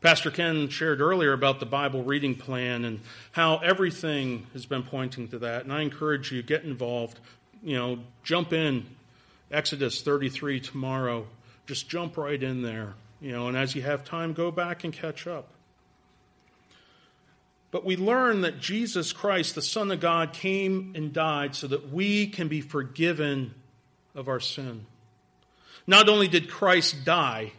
Pastor 0.00 0.30
Ken 0.30 0.68
shared 0.68 1.00
earlier 1.00 1.32
about 1.32 1.58
the 1.58 1.66
Bible 1.66 2.04
reading 2.04 2.36
plan 2.36 2.84
and 2.84 3.00
how 3.32 3.58
everything 3.58 4.46
has 4.52 4.66
been 4.66 4.82
pointing 4.82 5.28
to 5.28 5.38
that. 5.40 5.64
And 5.64 5.72
I 5.72 5.80
encourage 5.80 6.30
you, 6.30 6.42
get 6.42 6.62
involved. 6.62 7.18
You 7.62 7.76
know, 7.76 7.98
jump 8.22 8.52
in. 8.52 8.86
Exodus 9.50 10.02
33 10.02 10.60
tomorrow. 10.60 11.26
Just 11.66 11.88
jump 11.88 12.16
right 12.16 12.40
in 12.40 12.62
there. 12.62 12.94
You 13.20 13.32
know, 13.32 13.48
and 13.48 13.56
as 13.56 13.74
you 13.74 13.82
have 13.82 14.04
time, 14.04 14.34
go 14.34 14.50
back 14.50 14.84
and 14.84 14.92
catch 14.92 15.26
up. 15.26 15.48
But 17.70 17.84
we 17.84 17.96
learn 17.96 18.40
that 18.42 18.60
Jesus 18.60 19.12
Christ, 19.12 19.54
the 19.54 19.62
Son 19.62 19.90
of 19.90 20.00
God, 20.00 20.32
came 20.32 20.92
and 20.94 21.12
died 21.12 21.54
so 21.54 21.66
that 21.66 21.92
we 21.92 22.26
can 22.26 22.48
be 22.48 22.60
forgiven 22.62 23.54
of 24.14 24.28
our 24.28 24.40
sin. 24.40 24.86
Not 25.86 26.08
only 26.08 26.28
did 26.28 26.50
Christ 26.50 27.04
die, 27.04 27.52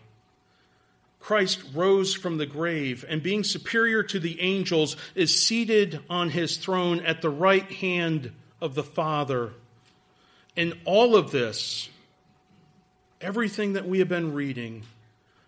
Christ 1.19 1.61
rose 1.73 2.15
from 2.15 2.37
the 2.37 2.45
grave 2.45 3.05
and, 3.07 3.21
being 3.21 3.43
superior 3.43 4.01
to 4.03 4.19
the 4.19 4.39
angels, 4.41 4.95
is 5.15 5.43
seated 5.43 5.99
on 6.09 6.29
his 6.29 6.57
throne 6.57 7.01
at 7.01 7.21
the 7.21 7.29
right 7.29 7.69
hand 7.71 8.31
of 8.61 8.73
the 8.73 8.83
Father. 8.83 9.51
And 10.57 10.75
all 10.85 11.15
of 11.15 11.31
this, 11.31 11.89
everything 13.21 13.73
that 13.73 13.87
we 13.87 13.99
have 13.99 14.09
been 14.09 14.33
reading, 14.33 14.83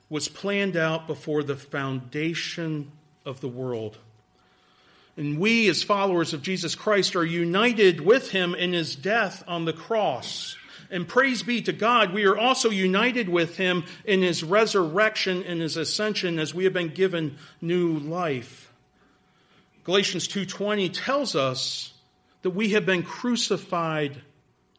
was 0.09 0.27
planned 0.27 0.75
out 0.77 1.07
before 1.07 1.41
the 1.41 1.55
foundation 1.55 2.91
of 3.25 3.41
the 3.41 3.47
world. 3.47 3.97
And 5.21 5.37
we, 5.37 5.69
as 5.69 5.83
followers 5.83 6.33
of 6.33 6.41
Jesus 6.41 6.73
Christ, 6.73 7.15
are 7.15 7.23
united 7.23 8.01
with 8.01 8.31
him 8.31 8.55
in 8.55 8.73
his 8.73 8.95
death 8.95 9.43
on 9.47 9.65
the 9.65 9.71
cross. 9.71 10.57
And 10.89 11.07
praise 11.07 11.43
be 11.43 11.61
to 11.61 11.71
God, 11.71 12.11
we 12.11 12.25
are 12.25 12.35
also 12.35 12.71
united 12.71 13.29
with 13.29 13.55
him 13.55 13.83
in 14.03 14.23
his 14.23 14.43
resurrection 14.43 15.43
and 15.43 15.61
his 15.61 15.77
ascension 15.77 16.39
as 16.39 16.55
we 16.55 16.63
have 16.63 16.73
been 16.73 16.87
given 16.87 17.37
new 17.61 17.99
life. 17.99 18.71
Galatians 19.83 20.27
2:20 20.27 20.89
tells 20.89 21.35
us 21.35 21.93
that 22.41 22.49
we 22.49 22.69
have 22.69 22.87
been 22.87 23.03
crucified 23.03 24.23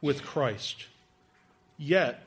with 0.01 0.25
Christ. 0.25 0.87
Yet 1.79 2.27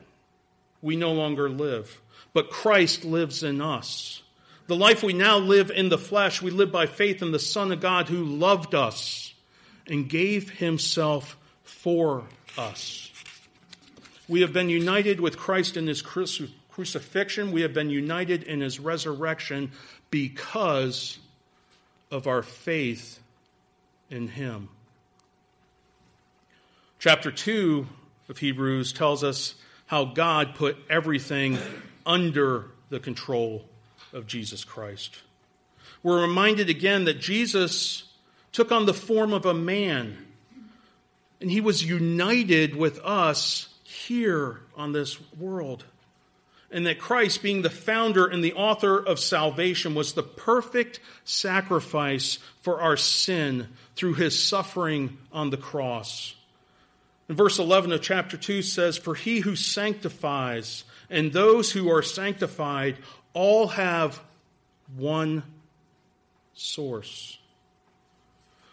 we 0.80 0.96
no 0.96 1.12
longer 1.12 1.50
live, 1.50 2.00
but 2.32 2.48
Christ 2.48 3.04
lives 3.04 3.42
in 3.42 3.60
us. 3.60 4.22
The 4.66 4.76
life 4.76 5.02
we 5.02 5.12
now 5.12 5.38
live 5.38 5.70
in 5.70 5.88
the 5.88 5.98
flesh, 5.98 6.42
we 6.42 6.50
live 6.50 6.72
by 6.72 6.86
faith 6.86 7.22
in 7.22 7.30
the 7.30 7.38
Son 7.38 7.70
of 7.70 7.80
God 7.80 8.08
who 8.08 8.24
loved 8.24 8.74
us 8.74 9.32
and 9.86 10.08
gave 10.08 10.50
himself 10.50 11.36
for 11.62 12.24
us. 12.58 13.12
We 14.28 14.40
have 14.40 14.52
been 14.52 14.68
united 14.68 15.20
with 15.20 15.36
Christ 15.36 15.76
in 15.76 15.86
his 15.86 16.02
crucifixion. 16.02 17.52
We 17.52 17.62
have 17.62 17.72
been 17.72 17.90
united 17.90 18.42
in 18.42 18.60
his 18.60 18.80
resurrection 18.80 19.70
because 20.10 21.20
of 22.10 22.26
our 22.26 22.42
faith 22.42 23.20
in 24.10 24.26
him. 24.26 24.68
Chapter 26.98 27.30
2 27.30 27.86
of 28.28 28.38
Hebrews 28.38 28.92
tells 28.92 29.22
us 29.22 29.54
how 29.86 30.06
God 30.06 30.56
put 30.56 30.76
everything 30.90 31.56
under 32.04 32.64
the 32.88 32.98
control 32.98 33.64
of 34.16 34.26
Jesus 34.26 34.64
Christ. 34.64 35.14
We're 36.02 36.22
reminded 36.22 36.70
again 36.70 37.04
that 37.04 37.20
Jesus 37.20 38.04
took 38.50 38.72
on 38.72 38.86
the 38.86 38.94
form 38.94 39.32
of 39.32 39.44
a 39.44 39.54
man, 39.54 40.16
and 41.40 41.50
he 41.50 41.60
was 41.60 41.84
united 41.84 42.74
with 42.74 42.98
us 43.04 43.68
here 43.84 44.60
on 44.74 44.92
this 44.92 45.18
world. 45.36 45.84
And 46.70 46.86
that 46.86 46.98
Christ, 46.98 47.42
being 47.42 47.62
the 47.62 47.70
founder 47.70 48.26
and 48.26 48.42
the 48.42 48.54
author 48.54 48.98
of 48.98 49.20
salvation, 49.20 49.94
was 49.94 50.14
the 50.14 50.22
perfect 50.22 50.98
sacrifice 51.24 52.38
for 52.62 52.80
our 52.80 52.96
sin 52.96 53.68
through 53.94 54.14
his 54.14 54.42
suffering 54.42 55.16
on 55.32 55.50
the 55.50 55.56
cross. 55.56 56.34
And 57.28 57.36
verse 57.36 57.58
11 57.58 57.92
of 57.92 58.02
chapter 58.02 58.36
2 58.36 58.62
says, 58.62 58.96
For 58.96 59.14
he 59.14 59.40
who 59.40 59.54
sanctifies 59.54 60.84
and 61.08 61.32
those 61.32 61.72
who 61.72 61.90
are 61.90 62.02
sanctified 62.02 62.98
all 63.36 63.68
have 63.68 64.18
one 64.96 65.42
source. 66.54 67.38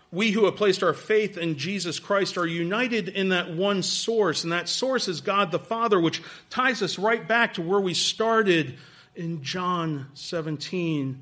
We 0.10 0.32
who 0.32 0.46
have 0.46 0.56
placed 0.56 0.84
our 0.84 0.94
faith 0.94 1.38
in 1.38 1.58
Jesus 1.58 2.00
Christ 2.00 2.38
are 2.38 2.48
united 2.48 3.10
in 3.10 3.30
that 3.30 3.54
one 3.54 3.84
source, 3.84 4.46
and 4.46 4.54
that 4.54 4.70
source 4.70 5.10
is 5.10 5.20
God 5.20 5.52
the 5.52 5.60
Father, 5.60 6.00
which 6.00 6.24
ties 6.50 6.82
us 6.82 6.98
right 6.98 7.28
back 7.28 7.56
to 7.56 7.62
where 7.62 7.82
we 7.82 7.94
started 7.94 8.78
in 9.18 9.44
John 9.44 10.08
17 10.14 11.22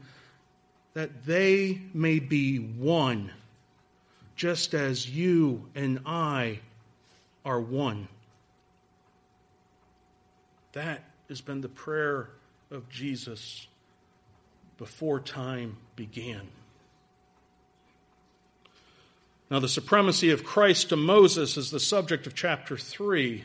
that 0.94 1.26
they 1.26 1.82
may 1.96 2.20
be 2.20 2.58
one, 2.58 3.32
just 4.36 4.76
as 4.76 5.10
you 5.10 5.68
and 5.74 6.02
I 6.06 6.60
are 7.44 7.60
one. 7.60 8.08
That 10.74 11.04
has 11.28 11.42
been 11.42 11.62
the 11.62 11.70
prayer 11.70 12.30
of 12.72 12.90
Jesus 12.90 13.68
before 14.78 15.20
time 15.20 15.78
began. 15.96 16.48
Now, 19.50 19.60
the 19.60 19.68
supremacy 19.68 20.32
of 20.32 20.46
Christ 20.46 20.90
to 20.90 20.96
Moses 20.96 21.58
is 21.58 21.72
the 21.72 21.80
subject 21.80 22.26
of 22.26 22.34
chapter 22.34 22.78
3. 22.78 23.44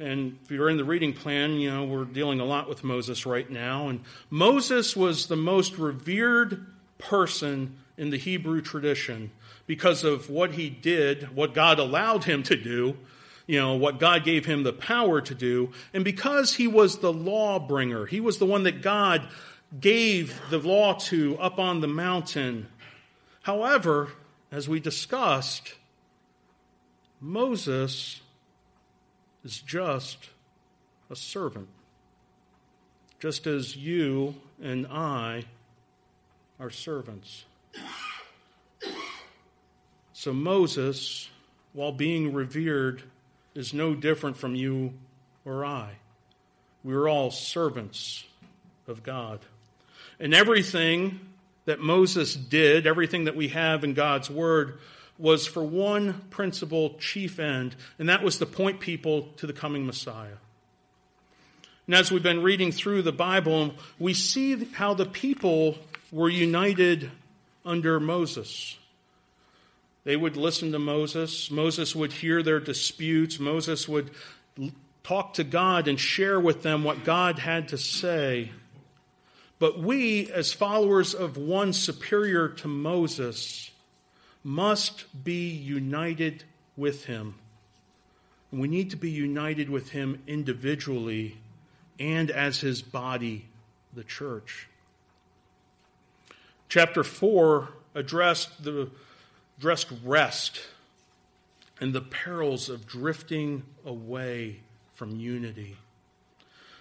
And 0.00 0.38
if 0.42 0.50
you're 0.50 0.70
in 0.70 0.78
the 0.78 0.84
reading 0.84 1.12
plan, 1.12 1.52
you 1.52 1.70
know, 1.70 1.84
we're 1.84 2.06
dealing 2.06 2.40
a 2.40 2.44
lot 2.44 2.68
with 2.68 2.82
Moses 2.82 3.26
right 3.26 3.48
now. 3.48 3.88
And 3.88 4.00
Moses 4.30 4.96
was 4.96 5.26
the 5.26 5.36
most 5.36 5.76
revered 5.76 6.66
person 6.96 7.76
in 7.98 8.08
the 8.08 8.16
Hebrew 8.16 8.62
tradition 8.62 9.30
because 9.66 10.02
of 10.02 10.30
what 10.30 10.52
he 10.52 10.70
did, 10.70 11.36
what 11.36 11.54
God 11.54 11.78
allowed 11.78 12.24
him 12.24 12.42
to 12.44 12.56
do, 12.56 12.96
you 13.46 13.60
know, 13.60 13.74
what 13.74 14.00
God 14.00 14.24
gave 14.24 14.46
him 14.46 14.62
the 14.62 14.72
power 14.72 15.20
to 15.20 15.34
do, 15.34 15.70
and 15.92 16.04
because 16.04 16.54
he 16.54 16.66
was 16.66 16.98
the 16.98 17.12
law 17.12 17.58
bringer. 17.58 18.06
He 18.06 18.20
was 18.20 18.38
the 18.38 18.46
one 18.46 18.62
that 18.62 18.82
God 18.82 19.28
gave 19.80 20.40
the 20.50 20.58
law 20.58 20.94
to 20.94 21.36
up 21.38 21.58
on 21.58 21.80
the 21.80 21.88
mountain. 21.88 22.68
However, 23.42 24.08
as 24.50 24.68
we 24.68 24.80
discussed, 24.80 25.74
Moses 27.20 28.20
is 29.44 29.60
just 29.60 30.30
a 31.10 31.16
servant, 31.16 31.68
just 33.18 33.46
as 33.46 33.76
you 33.76 34.34
and 34.62 34.86
I 34.86 35.44
are 36.60 36.70
servants. 36.70 37.44
So 40.12 40.32
Moses, 40.32 41.28
while 41.72 41.92
being 41.92 42.32
revered, 42.32 43.02
is 43.54 43.72
no 43.72 43.94
different 43.94 44.36
from 44.36 44.54
you 44.54 44.94
or 45.44 45.64
I. 45.64 45.90
We're 46.82 47.08
all 47.08 47.30
servants 47.30 48.24
of 48.86 49.02
God. 49.02 49.40
And 50.20 50.34
everything 50.34 51.20
that 51.64 51.80
Moses 51.80 52.34
did, 52.34 52.86
everything 52.86 53.24
that 53.24 53.36
we 53.36 53.48
have 53.48 53.84
in 53.84 53.94
God's 53.94 54.28
Word, 54.28 54.78
was 55.18 55.46
for 55.46 55.62
one 55.62 56.20
principal 56.30 56.94
chief 56.98 57.38
end, 57.38 57.76
and 57.98 58.08
that 58.08 58.22
was 58.22 58.38
to 58.38 58.46
point 58.46 58.80
people 58.80 59.28
to 59.36 59.46
the 59.46 59.52
coming 59.52 59.86
Messiah. 59.86 60.36
And 61.86 61.94
as 61.94 62.10
we've 62.10 62.22
been 62.22 62.42
reading 62.42 62.72
through 62.72 63.02
the 63.02 63.12
Bible, 63.12 63.74
we 63.98 64.14
see 64.14 64.64
how 64.72 64.94
the 64.94 65.06
people 65.06 65.76
were 66.10 66.28
united 66.28 67.10
under 67.64 68.00
Moses. 68.00 68.76
They 70.04 70.16
would 70.16 70.36
listen 70.36 70.72
to 70.72 70.78
Moses. 70.78 71.50
Moses 71.50 71.96
would 71.96 72.12
hear 72.12 72.42
their 72.42 72.60
disputes. 72.60 73.40
Moses 73.40 73.88
would 73.88 74.10
talk 75.02 75.34
to 75.34 75.44
God 75.44 75.88
and 75.88 75.98
share 75.98 76.38
with 76.38 76.62
them 76.62 76.84
what 76.84 77.04
God 77.04 77.38
had 77.38 77.68
to 77.68 77.78
say. 77.78 78.50
But 79.58 79.78
we, 79.78 80.30
as 80.30 80.52
followers 80.52 81.14
of 81.14 81.36
one 81.36 81.72
superior 81.72 82.48
to 82.48 82.68
Moses, 82.68 83.70
must 84.42 85.24
be 85.24 85.48
united 85.48 86.44
with 86.76 87.06
him. 87.06 87.34
We 88.52 88.68
need 88.68 88.90
to 88.90 88.96
be 88.96 89.10
united 89.10 89.70
with 89.70 89.90
him 89.90 90.22
individually 90.26 91.38
and 91.98 92.30
as 92.30 92.60
his 92.60 92.82
body, 92.82 93.46
the 93.94 94.04
church. 94.04 94.68
Chapter 96.68 97.04
4 97.04 97.68
addressed 97.94 98.64
the 98.64 98.90
addressed 99.64 99.88
rest 100.04 100.60
and 101.80 101.94
the 101.94 102.00
perils 102.02 102.68
of 102.68 102.86
drifting 102.86 103.62
away 103.86 104.60
from 104.92 105.18
unity. 105.18 105.74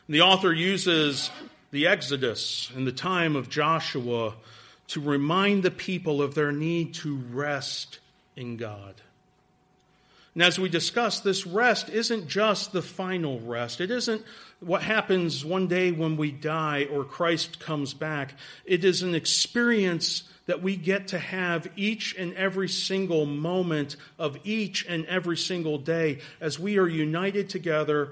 The 0.09 0.19
author 0.19 0.51
uses 0.51 1.31
the 1.71 1.87
Exodus 1.87 2.69
and 2.75 2.85
the 2.85 2.91
time 2.91 3.37
of 3.37 3.49
Joshua 3.49 4.33
to 4.87 4.99
remind 4.99 5.63
the 5.63 5.71
people 5.71 6.21
of 6.21 6.35
their 6.35 6.51
need 6.51 6.93
to 6.95 7.15
rest 7.31 7.99
in 8.35 8.57
God. 8.57 8.95
And 10.33 10.43
as 10.43 10.59
we 10.59 10.67
discussed, 10.67 11.23
this 11.23 11.47
rest 11.47 11.87
isn't 11.87 12.27
just 12.27 12.73
the 12.73 12.81
final 12.81 13.39
rest. 13.39 13.79
It 13.79 13.91
isn't 13.91 14.25
what 14.59 14.81
happens 14.81 15.45
one 15.45 15.67
day 15.67 15.93
when 15.93 16.17
we 16.17 16.31
die 16.31 16.89
or 16.91 17.05
Christ 17.05 17.61
comes 17.61 17.93
back. 17.93 18.33
It 18.65 18.83
is 18.83 19.03
an 19.03 19.15
experience 19.15 20.23
that 20.45 20.61
we 20.61 20.75
get 20.75 21.09
to 21.09 21.19
have 21.19 21.67
each 21.75 22.15
and 22.17 22.33
every 22.33 22.67
single 22.67 23.25
moment 23.25 23.95
of 24.19 24.37
each 24.43 24.85
and 24.87 25.05
every 25.05 25.37
single 25.37 25.77
day 25.77 26.19
as 26.41 26.59
we 26.59 26.77
are 26.77 26.87
united 26.87 27.49
together 27.49 28.11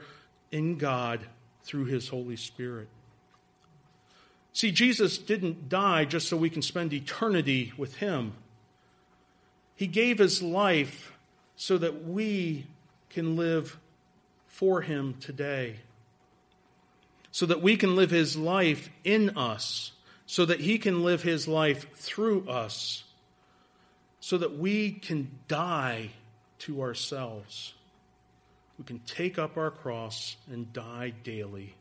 in 0.51 0.77
God 0.77 1.19
through 1.63 1.85
His 1.85 2.07
Holy 2.07 2.37
Spirit. 2.37 2.87
See, 4.53 4.71
Jesus 4.71 5.17
didn't 5.17 5.69
die 5.69 6.05
just 6.05 6.27
so 6.27 6.37
we 6.37 6.49
can 6.49 6.61
spend 6.61 6.93
eternity 6.93 7.73
with 7.77 7.97
Him. 7.97 8.33
He 9.75 9.87
gave 9.87 10.17
His 10.17 10.41
life 10.41 11.13
so 11.55 11.77
that 11.77 12.05
we 12.05 12.65
can 13.09 13.35
live 13.35 13.77
for 14.47 14.81
Him 14.81 15.15
today, 15.19 15.77
so 17.31 17.45
that 17.45 17.61
we 17.61 17.75
can 17.75 17.95
live 17.95 18.09
His 18.09 18.37
life 18.37 18.89
in 19.03 19.37
us 19.37 19.91
so 20.31 20.45
that 20.45 20.61
he 20.61 20.77
can 20.77 21.03
live 21.03 21.21
his 21.23 21.45
life 21.45 21.93
through 21.93 22.47
us, 22.47 23.03
so 24.21 24.37
that 24.37 24.57
we 24.57 24.89
can 24.89 25.29
die 25.49 26.09
to 26.57 26.81
ourselves. 26.81 27.73
We 28.79 28.85
can 28.85 28.99
take 28.99 29.37
up 29.37 29.57
our 29.57 29.71
cross 29.71 30.37
and 30.49 30.71
die 30.71 31.11
daily, 31.25 31.75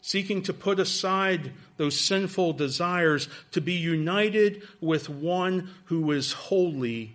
seeking 0.00 0.42
to 0.42 0.52
put 0.52 0.80
aside 0.80 1.52
those 1.76 1.96
sinful 2.00 2.54
desires 2.54 3.28
to 3.52 3.60
be 3.60 3.74
united 3.74 4.64
with 4.80 5.08
one 5.08 5.70
who 5.84 6.10
is 6.10 6.32
holy 6.32 7.14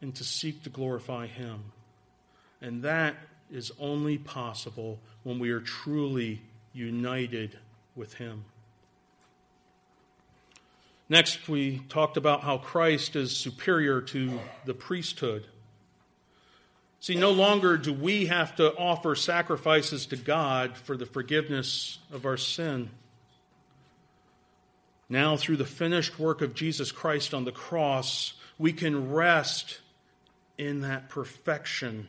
and 0.00 0.12
to 0.16 0.24
seek 0.24 0.64
to 0.64 0.70
glorify 0.70 1.28
him. 1.28 1.70
And 2.60 2.82
that 2.82 3.14
is 3.48 3.70
only 3.78 4.18
possible 4.18 4.98
when 5.22 5.38
we 5.38 5.52
are 5.52 5.60
truly 5.60 6.42
united 6.72 7.56
with 7.94 8.14
him. 8.14 8.44
Next, 11.08 11.48
we 11.48 11.80
talked 11.88 12.18
about 12.18 12.42
how 12.42 12.58
Christ 12.58 13.16
is 13.16 13.34
superior 13.34 14.02
to 14.02 14.38
the 14.66 14.74
priesthood. 14.74 15.46
See, 17.00 17.14
no 17.14 17.30
longer 17.30 17.78
do 17.78 17.94
we 17.94 18.26
have 18.26 18.56
to 18.56 18.74
offer 18.76 19.14
sacrifices 19.14 20.04
to 20.06 20.16
God 20.16 20.76
for 20.76 20.96
the 20.96 21.06
forgiveness 21.06 21.98
of 22.12 22.26
our 22.26 22.36
sin. 22.36 22.90
Now, 25.08 25.38
through 25.38 25.56
the 25.56 25.64
finished 25.64 26.18
work 26.18 26.42
of 26.42 26.54
Jesus 26.54 26.92
Christ 26.92 27.32
on 27.32 27.44
the 27.44 27.52
cross, 27.52 28.34
we 28.58 28.74
can 28.74 29.10
rest 29.10 29.80
in 30.58 30.80
that 30.80 31.08
perfection 31.08 32.08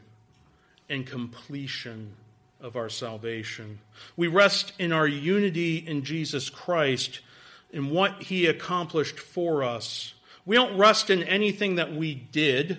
and 0.89 1.05
completion 1.05 2.15
of 2.59 2.75
our 2.75 2.89
salvation. 2.89 3.79
We 4.17 4.27
rest 4.27 4.73
in 4.77 4.91
our 4.91 5.07
unity 5.07 5.77
in 5.77 6.03
Jesus 6.03 6.49
Christ 6.49 7.21
in 7.71 7.89
what 7.89 8.23
he 8.23 8.47
accomplished 8.47 9.19
for 9.19 9.63
us. 9.63 10.13
We 10.45 10.55
don't 10.55 10.77
rest 10.77 11.09
in 11.09 11.23
anything 11.23 11.75
that 11.75 11.93
we 11.93 12.15
did. 12.15 12.77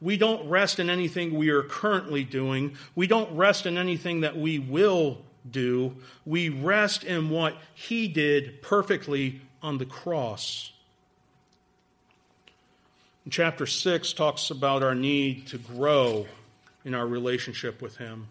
We 0.00 0.16
don't 0.16 0.48
rest 0.48 0.80
in 0.80 0.90
anything 0.90 1.34
we 1.34 1.50
are 1.50 1.62
currently 1.62 2.24
doing. 2.24 2.76
We 2.96 3.06
don't 3.06 3.36
rest 3.36 3.66
in 3.66 3.78
anything 3.78 4.22
that 4.22 4.36
we 4.36 4.58
will 4.58 5.18
do. 5.48 5.94
We 6.26 6.48
rest 6.48 7.04
in 7.04 7.30
what 7.30 7.56
he 7.74 8.08
did 8.08 8.62
perfectly 8.62 9.40
on 9.62 9.78
the 9.78 9.86
cross. 9.86 10.72
chapter 13.30 13.66
6 13.66 14.12
talks 14.14 14.50
about 14.50 14.82
our 14.82 14.96
need 14.96 15.46
to 15.48 15.58
grow 15.58 16.26
in 16.84 16.94
our 16.94 17.06
relationship 17.06 17.80
with 17.80 17.96
him. 17.96 18.26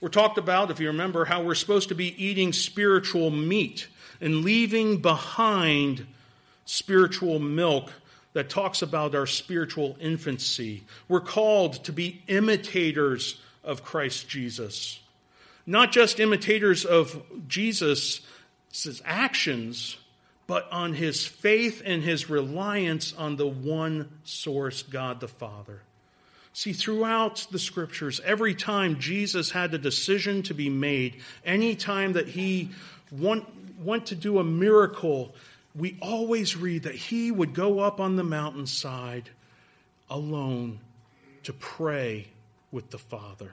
We're 0.00 0.08
talked 0.08 0.36
about, 0.36 0.72
if 0.72 0.80
you 0.80 0.88
remember, 0.88 1.24
how 1.24 1.42
we're 1.42 1.54
supposed 1.54 1.90
to 1.90 1.94
be 1.94 2.24
eating 2.24 2.52
spiritual 2.52 3.30
meat 3.30 3.86
and 4.22 4.44
leaving 4.44 4.98
behind 4.98 6.06
spiritual 6.64 7.38
milk 7.38 7.92
that 8.32 8.48
talks 8.48 8.80
about 8.80 9.14
our 9.14 9.26
spiritual 9.26 9.96
infancy. 10.00 10.84
We're 11.08 11.20
called 11.20 11.84
to 11.84 11.92
be 11.92 12.22
imitators 12.28 13.40
of 13.62 13.84
Christ 13.84 14.28
Jesus. 14.28 15.00
Not 15.66 15.92
just 15.92 16.18
imitators 16.18 16.84
of 16.84 17.22
Jesus' 17.46 18.22
actions, 19.04 19.98
but 20.46 20.70
on 20.72 20.94
his 20.94 21.26
faith 21.26 21.82
and 21.84 22.02
his 22.02 22.30
reliance 22.30 23.12
on 23.14 23.36
the 23.36 23.46
one 23.46 24.08
source, 24.24 24.82
God 24.82 25.20
the 25.20 25.28
Father. 25.28 25.82
See, 26.54 26.72
throughout 26.72 27.46
the 27.50 27.58
scriptures, 27.58 28.20
every 28.24 28.54
time 28.54 28.98
Jesus 28.98 29.50
had 29.50 29.72
a 29.72 29.78
decision 29.78 30.42
to 30.44 30.54
be 30.54 30.68
made, 30.68 31.20
any 31.44 31.74
time 31.74 32.12
that 32.14 32.28
he 32.28 32.70
want, 33.10 33.46
went 33.84 34.06
to 34.06 34.14
do 34.14 34.38
a 34.38 34.44
miracle, 34.44 35.34
we 35.74 35.98
always 36.00 36.56
read 36.56 36.84
that 36.84 36.94
he 36.94 37.30
would 37.30 37.54
go 37.54 37.80
up 37.80 38.00
on 38.00 38.16
the 38.16 38.24
mountainside 38.24 39.30
alone 40.10 40.80
to 41.44 41.52
pray 41.52 42.28
with 42.70 42.90
the 42.90 42.98
Father. 42.98 43.52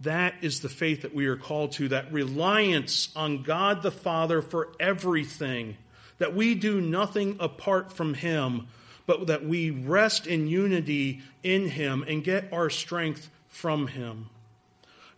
That 0.00 0.34
is 0.42 0.60
the 0.60 0.68
faith 0.68 1.02
that 1.02 1.14
we 1.14 1.26
are 1.26 1.36
called 1.36 1.72
to, 1.72 1.88
that 1.88 2.12
reliance 2.12 3.10
on 3.14 3.42
God 3.42 3.82
the 3.82 3.90
Father 3.90 4.42
for 4.42 4.72
everything, 4.80 5.76
that 6.18 6.34
we 6.34 6.54
do 6.54 6.80
nothing 6.80 7.36
apart 7.40 7.92
from 7.92 8.14
Him, 8.14 8.66
but 9.06 9.26
that 9.28 9.46
we 9.46 9.70
rest 9.70 10.26
in 10.26 10.48
unity 10.48 11.22
in 11.42 11.68
Him 11.68 12.04
and 12.06 12.24
get 12.24 12.52
our 12.52 12.70
strength 12.70 13.30
from 13.48 13.86
Him. 13.86 14.28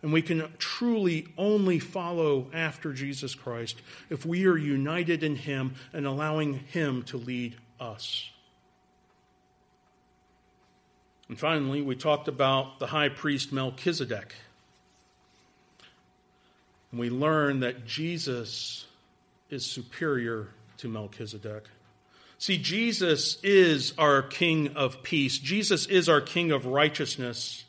And 0.01 0.13
we 0.13 0.21
can 0.21 0.51
truly 0.59 1.27
only 1.37 1.79
follow 1.79 2.47
after 2.53 2.93
Jesus 2.93 3.33
Christ 3.33 3.81
if 4.09 4.25
we 4.25 4.45
are 4.45 4.57
united 4.57 5.23
in 5.23 5.35
Him 5.35 5.75
and 5.91 6.05
allowing 6.05 6.53
Him 6.53 7.03
to 7.03 7.17
lead 7.17 7.55
us. 7.79 8.29
And 11.29 11.37
finally, 11.37 11.81
we 11.81 11.95
talked 11.95 12.27
about 12.27 12.79
the 12.79 12.87
high 12.87 13.09
priest 13.09 13.51
Melchizedek. 13.51 14.33
And 16.91 16.99
we 16.99 17.09
learn 17.09 17.61
that 17.61 17.85
Jesus 17.85 18.85
is 19.49 19.65
superior 19.65 20.47
to 20.77 20.87
Melchizedek. 20.87 21.65
See, 22.37 22.57
Jesus 22.57 23.39
is 23.43 23.93
our 23.97 24.21
King 24.21 24.75
of 24.75 25.01
peace. 25.03 25.37
Jesus 25.39 25.87
is 25.87 26.07
our 26.07 26.21
King 26.21 26.51
of 26.51 26.65
righteousness. 26.65 27.65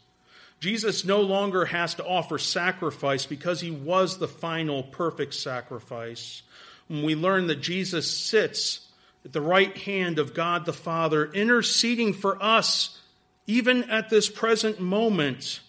Jesus 0.61 1.05
no 1.05 1.21
longer 1.21 1.67
has 1.67 1.95
to 1.97 2.05
offer 2.05 2.39
sacrifice 2.39 3.27
because 3.27 3.61
he 3.61 3.71
was 3.71 4.19
the 4.19 4.29
final 4.29 4.83
perfect 4.83 5.35
sacrifice. 5.35 6.43
When 6.89 7.05
we 7.05 7.15
learn 7.15 7.47
that 7.47 7.61
Jesus 7.61 8.11
sits 8.11 8.89
at 9.25 9.33
the 9.33 9.41
right 9.41 9.77
hand 9.77 10.19
of 10.19 10.35
God 10.35 10.65
the 10.65 10.73
Father, 10.73 11.27
interceding 11.27 12.13
for 12.13 12.43
us, 12.43 13.01
even 13.47 13.85
at 13.85 14.11
this 14.11 14.29
present 14.29 14.81
moment, 14.81 15.61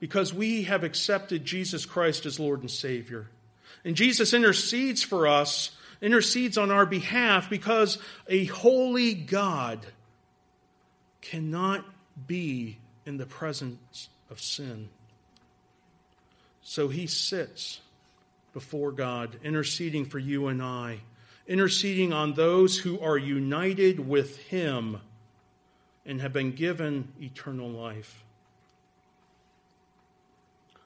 because 0.00 0.34
we 0.34 0.64
have 0.64 0.82
accepted 0.82 1.44
Jesus 1.44 1.86
Christ 1.86 2.26
as 2.26 2.40
Lord 2.40 2.60
and 2.60 2.70
Savior. 2.70 3.28
And 3.84 3.94
Jesus 3.94 4.34
intercedes 4.34 5.02
for 5.02 5.26
us, 5.26 5.70
intercedes 6.00 6.58
on 6.58 6.70
our 6.70 6.86
behalf, 6.86 7.48
because 7.48 7.98
a 8.28 8.46
holy 8.46 9.14
God 9.14 9.86
cannot 11.20 11.84
be 12.26 12.78
in 13.06 13.16
the 13.16 13.26
presence 13.26 14.08
of 14.30 14.40
sin. 14.40 14.88
So 16.62 16.88
he 16.88 17.06
sits 17.06 17.80
before 18.52 18.92
God, 18.92 19.36
interceding 19.42 20.04
for 20.04 20.18
you 20.18 20.48
and 20.48 20.62
I, 20.62 21.00
interceding 21.46 22.12
on 22.12 22.34
those 22.34 22.78
who 22.78 23.00
are 23.00 23.18
united 23.18 24.00
with 24.00 24.38
him 24.46 25.00
and 26.04 26.20
have 26.20 26.32
been 26.32 26.52
given 26.52 27.12
eternal 27.20 27.68
life. 27.68 28.24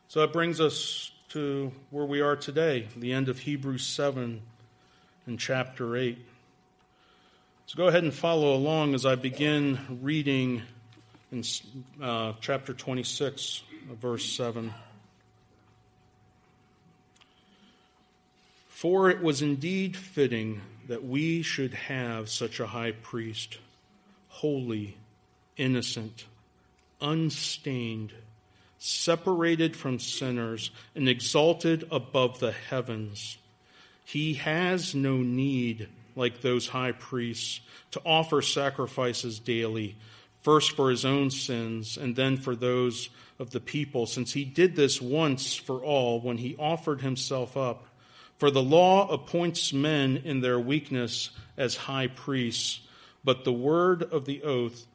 So 0.09 0.21
that 0.21 0.33
brings 0.33 0.61
us 0.61 1.11
to 1.31 1.73
where 1.91 2.05
we 2.05 2.21
are 2.21 2.37
today, 2.37 2.89
the 2.97 3.13
end 3.13 3.29
of 3.29 3.41
Hebrews 3.41 3.87
7 3.87 4.41
and 5.27 5.41
chapter 5.41 5.97
8. 5.97 6.19
So 7.67 7.77
go 7.77 7.89
ahead 7.89 8.05
and 8.05 8.15
follow 8.15 8.55
along 8.55 8.95
as 8.95 9.05
I 9.05 9.17
begin 9.17 9.99
reading 10.03 10.63
in 11.35 11.43
uh, 12.01 12.33
chapter 12.41 12.73
26, 12.73 13.63
verse 14.01 14.25
7. 14.33 14.73
For 18.69 19.11
it 19.11 19.21
was 19.21 19.43
indeed 19.43 19.97
fitting 19.97 20.61
that 20.87 21.05
we 21.05 21.43
should 21.43 21.75
have 21.75 22.29
such 22.29 22.61
a 22.61 22.67
high 22.69 22.93
priest, 22.93 23.59
holy, 24.29 24.97
innocent, 25.57 26.27
unstained 27.01 28.13
separated 28.79 29.75
from 29.75 29.99
sinners, 29.99 30.71
and 30.95 31.09
exalted 31.09 31.89
above 31.91 32.39
the 32.39 32.53
heavens. 32.53 33.39
He 34.05 34.35
has 34.35 34.95
no 34.95 35.17
need, 35.17 35.89
like 36.15 36.43
those 36.43 36.69
high 36.69 36.93
priests, 36.93 37.61
to 37.93 38.03
offer 38.05 38.43
sacrifices 38.43 39.39
daily, 39.39 39.97
first 40.45 40.77
for 40.77 40.91
his 40.91 41.05
own 41.05 41.31
sins 41.31 41.97
and 41.97 42.15
then 42.15 42.37
for 42.37 42.55
those 42.55 43.09
of 43.39 43.51
the 43.51 43.61
people, 43.61 44.07
since 44.07 44.35
he 44.35 44.45
did 44.45 44.77
this 44.77 45.03
once 45.03 45.57
for 45.57 45.83
all 45.83 46.21
when 46.21 46.39
he 46.39 46.55
offered 46.59 47.01
himself 47.01 47.57
up. 47.57 47.87
For 48.39 48.51
the 48.51 48.63
law 48.63 49.09
appoints 49.09 49.73
men 49.73 50.19
in 50.25 50.41
their 50.41 50.61
weakness 50.61 51.31
as 51.57 51.77
high 51.77 52.09
priests, 52.09 52.81
but 53.25 53.45
the 53.45 53.53
word 53.53 54.03
of 54.03 54.27
the 54.27 54.43
oath, 54.43 54.87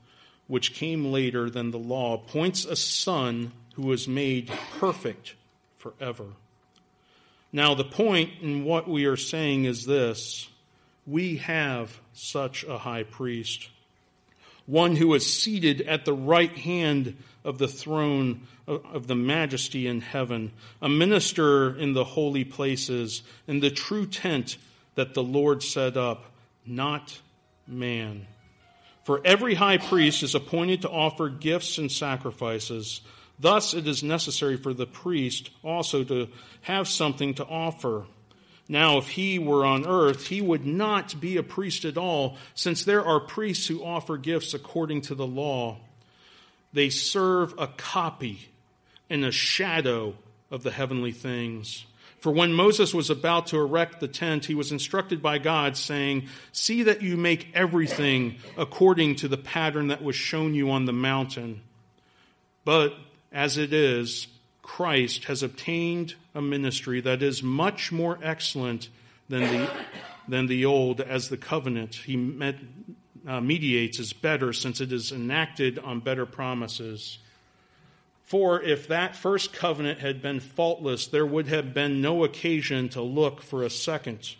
which 0.47 0.73
came 0.73 1.11
later 1.11 1.49
than 1.49 1.71
the 1.71 1.79
law, 1.79 2.13
appoints 2.13 2.63
a 2.65 2.75
son 2.75 3.51
who 3.73 3.83
was 3.83 4.07
made 4.07 4.51
perfect 4.77 5.35
forever. 5.77 6.25
Now, 7.51 7.73
the 7.73 7.83
point 7.83 8.31
in 8.41 8.63
what 8.63 8.87
we 8.87 9.05
are 9.05 9.17
saying 9.17 9.65
is 9.65 9.85
this 9.85 10.47
we 11.07 11.37
have 11.37 11.99
such 12.13 12.63
a 12.65 12.77
high 12.77 13.03
priest, 13.03 13.69
one 14.69 14.95
who 14.95 15.15
is 15.15 15.25
seated 15.25 15.81
at 15.81 16.05
the 16.05 16.13
right 16.13 16.55
hand 16.55 17.17
of 17.43 17.57
the 17.57 17.67
throne 17.67 18.41
of 18.67 19.07
the 19.07 19.15
majesty 19.15 19.87
in 19.87 19.99
heaven, 19.99 20.51
a 20.79 20.87
minister 20.87 21.75
in 21.75 21.93
the 21.93 22.03
holy 22.03 22.43
places, 22.43 23.23
in 23.47 23.61
the 23.61 23.71
true 23.71 24.05
tent 24.05 24.57
that 24.93 25.15
the 25.15 25.23
Lord 25.23 25.63
set 25.63 25.97
up, 25.97 26.25
not 26.67 27.19
man. 27.65 28.27
For 29.05 29.19
every 29.25 29.55
high 29.55 29.79
priest 29.79 30.21
is 30.21 30.35
appointed 30.35 30.83
to 30.83 30.89
offer 30.89 31.29
gifts 31.29 31.79
and 31.79 31.91
sacrifices. 31.91 33.01
Thus, 33.39 33.73
it 33.73 33.87
is 33.87 34.03
necessary 34.03 34.55
for 34.55 34.75
the 34.75 34.85
priest 34.85 35.49
also 35.63 36.03
to 36.03 36.27
have 36.61 36.87
something 36.87 37.33
to 37.35 37.45
offer. 37.45 38.05
Now, 38.71 38.99
if 38.99 39.09
he 39.09 39.39
were 39.39 39.65
on 39.65 39.87
earth, 39.87 40.27
he 40.27 40.41
would 40.41 40.63
not 40.63 41.19
be 41.19 41.37
a 41.37 41.43
priest 41.43 41.85
at 41.85 41.97
all, 41.97 42.37
since 42.53 42.83
there 42.83 43.03
are 43.03 43.19
priests 43.19 43.65
who 43.65 43.83
offer 43.83 44.15
gifts 44.15 44.53
according 44.53 45.01
to 45.01 45.15
the 45.15 45.25
law. 45.25 45.77
They 46.71 46.91
serve 46.91 47.55
a 47.57 47.65
copy 47.65 48.47
and 49.09 49.25
a 49.25 49.31
shadow 49.31 50.13
of 50.51 50.61
the 50.61 50.69
heavenly 50.69 51.11
things. 51.11 51.85
For 52.19 52.31
when 52.31 52.53
Moses 52.53 52.93
was 52.93 53.09
about 53.09 53.47
to 53.47 53.57
erect 53.57 53.99
the 53.99 54.07
tent, 54.07 54.45
he 54.45 54.53
was 54.53 54.71
instructed 54.71 55.21
by 55.21 55.39
God, 55.39 55.75
saying, 55.75 56.27
See 56.51 56.83
that 56.83 57.01
you 57.01 57.17
make 57.17 57.47
everything 57.55 58.35
according 58.55 59.15
to 59.17 59.27
the 59.27 59.37
pattern 59.37 59.87
that 59.87 60.03
was 60.03 60.15
shown 60.15 60.53
you 60.53 60.69
on 60.69 60.85
the 60.85 60.93
mountain. 60.93 61.61
But 62.65 62.93
as 63.31 63.57
it 63.57 63.73
is, 63.73 64.27
Christ 64.69 65.25
has 65.25 65.41
obtained 65.41 66.13
a 66.35 66.43
ministry 66.43 67.01
that 67.01 67.23
is 67.23 67.41
much 67.41 67.91
more 67.91 68.19
excellent 68.21 68.87
than 69.27 69.41
the, 69.41 69.69
than 70.27 70.45
the 70.45 70.63
old, 70.63 71.01
as 71.01 71.27
the 71.27 71.37
covenant 71.37 71.95
he 71.95 72.15
met, 72.15 72.55
uh, 73.27 73.41
mediates 73.41 73.97
is 73.97 74.13
better, 74.13 74.53
since 74.53 74.79
it 74.79 74.93
is 74.93 75.11
enacted 75.11 75.79
on 75.79 76.01
better 76.01 76.27
promises. 76.27 77.17
For 78.25 78.61
if 78.61 78.87
that 78.87 79.15
first 79.15 79.53
covenant 79.53 80.01
had 80.01 80.21
been 80.21 80.39
faultless, 80.39 81.07
there 81.07 81.25
would 81.25 81.47
have 81.47 81.73
been 81.73 81.99
no 81.99 82.23
occasion 82.23 82.89
to 82.89 83.01
look 83.01 83.41
for 83.41 83.63
a 83.63 83.71
second. 83.71 84.35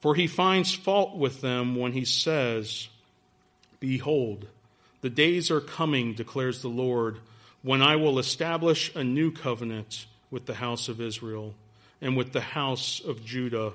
For 0.00 0.16
he 0.16 0.26
finds 0.26 0.74
fault 0.74 1.16
with 1.16 1.40
them 1.40 1.76
when 1.76 1.92
he 1.92 2.04
says, 2.04 2.88
Behold, 3.78 4.48
the 5.00 5.10
days 5.10 5.48
are 5.48 5.60
coming, 5.60 6.12
declares 6.12 6.60
the 6.60 6.68
Lord 6.68 7.20
when 7.62 7.80
I 7.82 7.96
will 7.96 8.18
establish 8.18 8.94
a 8.94 9.04
new 9.04 9.30
covenant 9.30 10.06
with 10.30 10.46
the 10.46 10.54
house 10.54 10.88
of 10.88 11.00
Israel 11.00 11.54
and 12.00 12.16
with 12.16 12.32
the 12.32 12.40
house 12.40 13.00
of 13.00 13.24
Judah, 13.24 13.72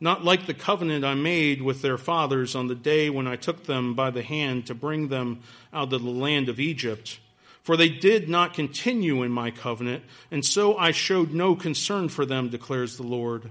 not 0.00 0.24
like 0.24 0.46
the 0.46 0.54
covenant 0.54 1.04
I 1.04 1.14
made 1.14 1.62
with 1.62 1.82
their 1.82 1.98
fathers 1.98 2.54
on 2.54 2.66
the 2.66 2.74
day 2.74 3.10
when 3.10 3.28
I 3.28 3.36
took 3.36 3.64
them 3.64 3.94
by 3.94 4.10
the 4.10 4.22
hand 4.22 4.66
to 4.66 4.74
bring 4.74 5.08
them 5.08 5.42
out 5.72 5.92
of 5.92 6.02
the 6.02 6.10
land 6.10 6.48
of 6.48 6.58
Egypt. 6.58 7.20
For 7.62 7.76
they 7.76 7.90
did 7.90 8.28
not 8.28 8.54
continue 8.54 9.22
in 9.22 9.30
my 9.30 9.50
covenant, 9.50 10.02
and 10.30 10.44
so 10.44 10.76
I 10.76 10.90
showed 10.90 11.32
no 11.32 11.54
concern 11.54 12.08
for 12.08 12.24
them, 12.24 12.48
declares 12.48 12.96
the 12.96 13.02
Lord. 13.02 13.50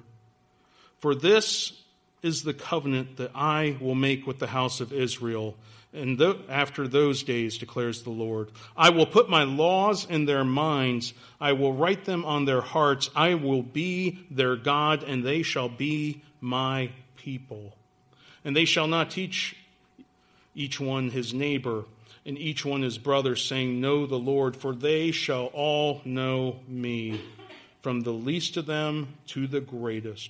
For 0.97 1.15
this 1.15 1.79
is 2.21 2.43
the 2.43 2.53
covenant 2.53 3.17
that 3.17 3.31
I 3.33 3.77
will 3.79 3.95
make 3.95 4.27
with 4.27 4.39
the 4.39 4.47
house 4.47 4.81
of 4.81 4.91
Israel 4.91 5.55
and 5.91 6.17
th- 6.19 6.37
after 6.47 6.87
those 6.87 7.23
days, 7.23 7.57
declares 7.57 8.03
the 8.03 8.11
Lord, 8.11 8.51
I 8.77 8.91
will 8.91 9.07
put 9.07 9.29
my 9.29 9.43
laws 9.43 10.05
in 10.05 10.25
their 10.25 10.43
minds. 10.43 11.13
I 11.41 11.53
will 11.53 11.73
write 11.73 12.05
them 12.05 12.25
on 12.25 12.45
their 12.45 12.61
hearts. 12.61 13.09
I 13.15 13.33
will 13.33 13.63
be 13.63 14.27
their 14.29 14.55
God, 14.55 15.03
and 15.03 15.23
they 15.23 15.41
shall 15.41 15.69
be 15.69 16.21
my 16.41 16.91
people. 17.17 17.75
And 18.45 18.55
they 18.55 18.65
shall 18.65 18.87
not 18.87 19.09
teach 19.09 19.55
each 20.55 20.79
one 20.79 21.09
his 21.09 21.33
neighbor 21.33 21.85
and 22.25 22.37
each 22.37 22.63
one 22.63 22.83
his 22.83 22.97
brother, 22.97 23.35
saying, 23.35 23.81
Know 23.81 24.05
the 24.05 24.19
Lord, 24.19 24.55
for 24.55 24.75
they 24.75 25.09
shall 25.11 25.45
all 25.47 26.01
know 26.05 26.59
me, 26.67 27.21
from 27.81 28.01
the 28.01 28.11
least 28.11 28.57
of 28.57 28.67
them 28.67 29.15
to 29.27 29.47
the 29.47 29.61
greatest. 29.61 30.29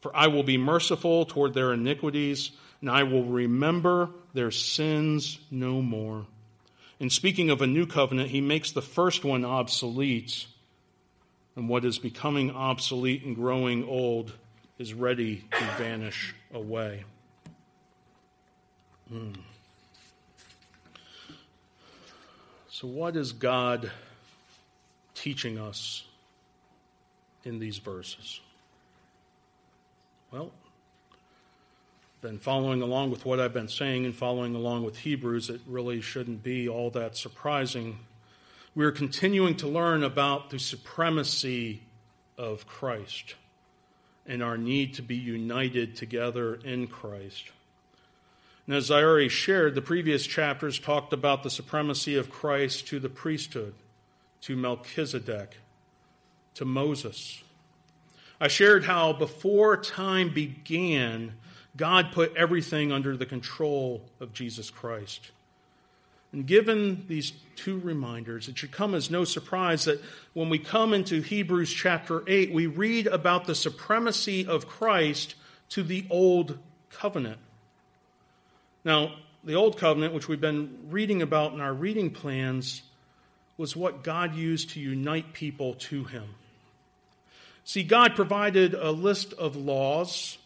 For 0.00 0.14
I 0.16 0.28
will 0.28 0.44
be 0.44 0.56
merciful 0.56 1.26
toward 1.26 1.52
their 1.52 1.72
iniquities 1.72 2.52
and 2.80 2.90
I 2.90 3.02
will 3.04 3.24
remember 3.24 4.10
their 4.34 4.50
sins 4.50 5.38
no 5.50 5.80
more. 5.82 6.26
In 6.98 7.10
speaking 7.10 7.50
of 7.50 7.60
a 7.60 7.66
new 7.66 7.86
covenant, 7.86 8.30
he 8.30 8.40
makes 8.40 8.72
the 8.72 8.82
first 8.82 9.24
one 9.24 9.44
obsolete, 9.44 10.46
and 11.54 11.68
what 11.68 11.84
is 11.84 11.98
becoming 11.98 12.50
obsolete 12.50 13.24
and 13.24 13.34
growing 13.34 13.84
old 13.84 14.32
is 14.78 14.94
ready 14.94 15.44
to 15.52 15.64
vanish 15.78 16.34
away. 16.52 17.04
Hmm. 19.08 19.32
So, 22.68 22.86
what 22.86 23.16
is 23.16 23.32
God 23.32 23.90
teaching 25.14 25.58
us 25.58 26.04
in 27.44 27.58
these 27.58 27.78
verses? 27.78 28.40
Well, 30.30 30.50
then 32.26 32.38
following 32.38 32.82
along 32.82 33.12
with 33.12 33.24
what 33.24 33.38
I've 33.38 33.54
been 33.54 33.68
saying 33.68 34.04
and 34.04 34.12
following 34.12 34.56
along 34.56 34.84
with 34.84 34.98
Hebrews, 34.98 35.48
it 35.48 35.60
really 35.64 36.00
shouldn't 36.00 36.42
be 36.42 36.68
all 36.68 36.90
that 36.90 37.16
surprising. 37.16 38.00
We're 38.74 38.90
continuing 38.90 39.54
to 39.58 39.68
learn 39.68 40.02
about 40.02 40.50
the 40.50 40.58
supremacy 40.58 41.82
of 42.36 42.66
Christ 42.66 43.36
and 44.26 44.42
our 44.42 44.58
need 44.58 44.94
to 44.94 45.02
be 45.02 45.14
united 45.14 45.94
together 45.94 46.56
in 46.56 46.88
Christ. 46.88 47.52
And 48.66 48.74
as 48.74 48.90
I 48.90 49.04
already 49.04 49.28
shared, 49.28 49.76
the 49.76 49.80
previous 49.80 50.26
chapters 50.26 50.80
talked 50.80 51.12
about 51.12 51.44
the 51.44 51.50
supremacy 51.50 52.16
of 52.16 52.28
Christ 52.28 52.88
to 52.88 52.98
the 52.98 53.08
priesthood, 53.08 53.74
to 54.40 54.56
Melchizedek, 54.56 55.58
to 56.54 56.64
Moses. 56.64 57.44
I 58.40 58.48
shared 58.48 58.84
how 58.84 59.12
before 59.12 59.76
time 59.76 60.34
began, 60.34 61.34
God 61.76 62.12
put 62.12 62.36
everything 62.36 62.92
under 62.92 63.16
the 63.16 63.26
control 63.26 64.02
of 64.20 64.32
Jesus 64.32 64.70
Christ. 64.70 65.30
And 66.32 66.46
given 66.46 67.04
these 67.08 67.32
two 67.54 67.78
reminders, 67.78 68.48
it 68.48 68.58
should 68.58 68.72
come 68.72 68.94
as 68.94 69.10
no 69.10 69.24
surprise 69.24 69.84
that 69.84 70.02
when 70.34 70.48
we 70.48 70.58
come 70.58 70.92
into 70.92 71.20
Hebrews 71.20 71.72
chapter 71.72 72.22
8, 72.26 72.52
we 72.52 72.66
read 72.66 73.06
about 73.06 73.46
the 73.46 73.54
supremacy 73.54 74.46
of 74.46 74.66
Christ 74.66 75.34
to 75.70 75.82
the 75.82 76.04
old 76.10 76.58
covenant. 76.90 77.38
Now, 78.84 79.14
the 79.46 79.54
Old 79.54 79.78
Covenant, 79.78 80.12
which 80.12 80.26
we've 80.26 80.40
been 80.40 80.76
reading 80.90 81.22
about 81.22 81.52
in 81.52 81.60
our 81.60 81.72
reading 81.72 82.10
plans, 82.10 82.82
was 83.56 83.76
what 83.76 84.02
God 84.02 84.34
used 84.34 84.70
to 84.70 84.80
unite 84.80 85.32
people 85.32 85.74
to 85.74 86.04
Him. 86.04 86.34
See, 87.64 87.84
God 87.84 88.16
provided 88.16 88.74
a 88.74 88.90
list 88.90 89.32
of 89.34 89.54
laws 89.54 90.36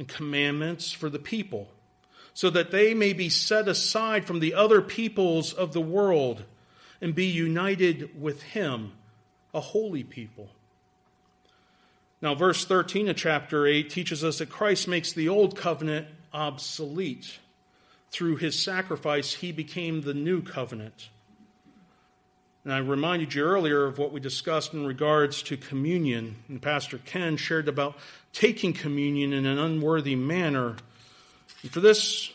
and 0.00 0.08
commandments 0.08 0.90
for 0.90 1.10
the 1.10 1.18
people 1.18 1.68
so 2.32 2.48
that 2.48 2.70
they 2.70 2.94
may 2.94 3.12
be 3.12 3.28
set 3.28 3.68
aside 3.68 4.24
from 4.24 4.40
the 4.40 4.54
other 4.54 4.80
peoples 4.80 5.52
of 5.52 5.74
the 5.74 5.80
world 5.80 6.42
and 7.02 7.14
be 7.14 7.26
united 7.26 8.18
with 8.18 8.42
Him, 8.42 8.92
a 9.52 9.60
holy 9.60 10.02
people. 10.02 10.48
Now, 12.22 12.34
verse 12.34 12.64
13 12.64 13.10
of 13.10 13.16
chapter 13.16 13.66
8 13.66 13.90
teaches 13.90 14.24
us 14.24 14.38
that 14.38 14.48
Christ 14.48 14.88
makes 14.88 15.12
the 15.12 15.28
old 15.28 15.54
covenant 15.54 16.06
obsolete 16.32 17.38
through 18.10 18.36
his 18.36 18.58
sacrifice, 18.58 19.34
he 19.34 19.52
became 19.52 20.00
the 20.00 20.14
new 20.14 20.42
covenant. 20.42 21.10
And 22.64 22.72
I 22.72 22.78
reminded 22.78 23.34
you 23.34 23.42
earlier 23.42 23.84
of 23.84 23.98
what 23.98 24.12
we 24.12 24.20
discussed 24.20 24.74
in 24.74 24.84
regards 24.84 25.42
to 25.44 25.56
communion. 25.56 26.36
And 26.48 26.60
Pastor 26.60 26.98
Ken 26.98 27.36
shared 27.36 27.68
about 27.68 27.96
taking 28.32 28.72
communion 28.72 29.32
in 29.32 29.46
an 29.46 29.58
unworthy 29.58 30.16
manner. 30.16 30.76
And 31.62 31.70
for 31.70 31.80
this, 31.80 32.32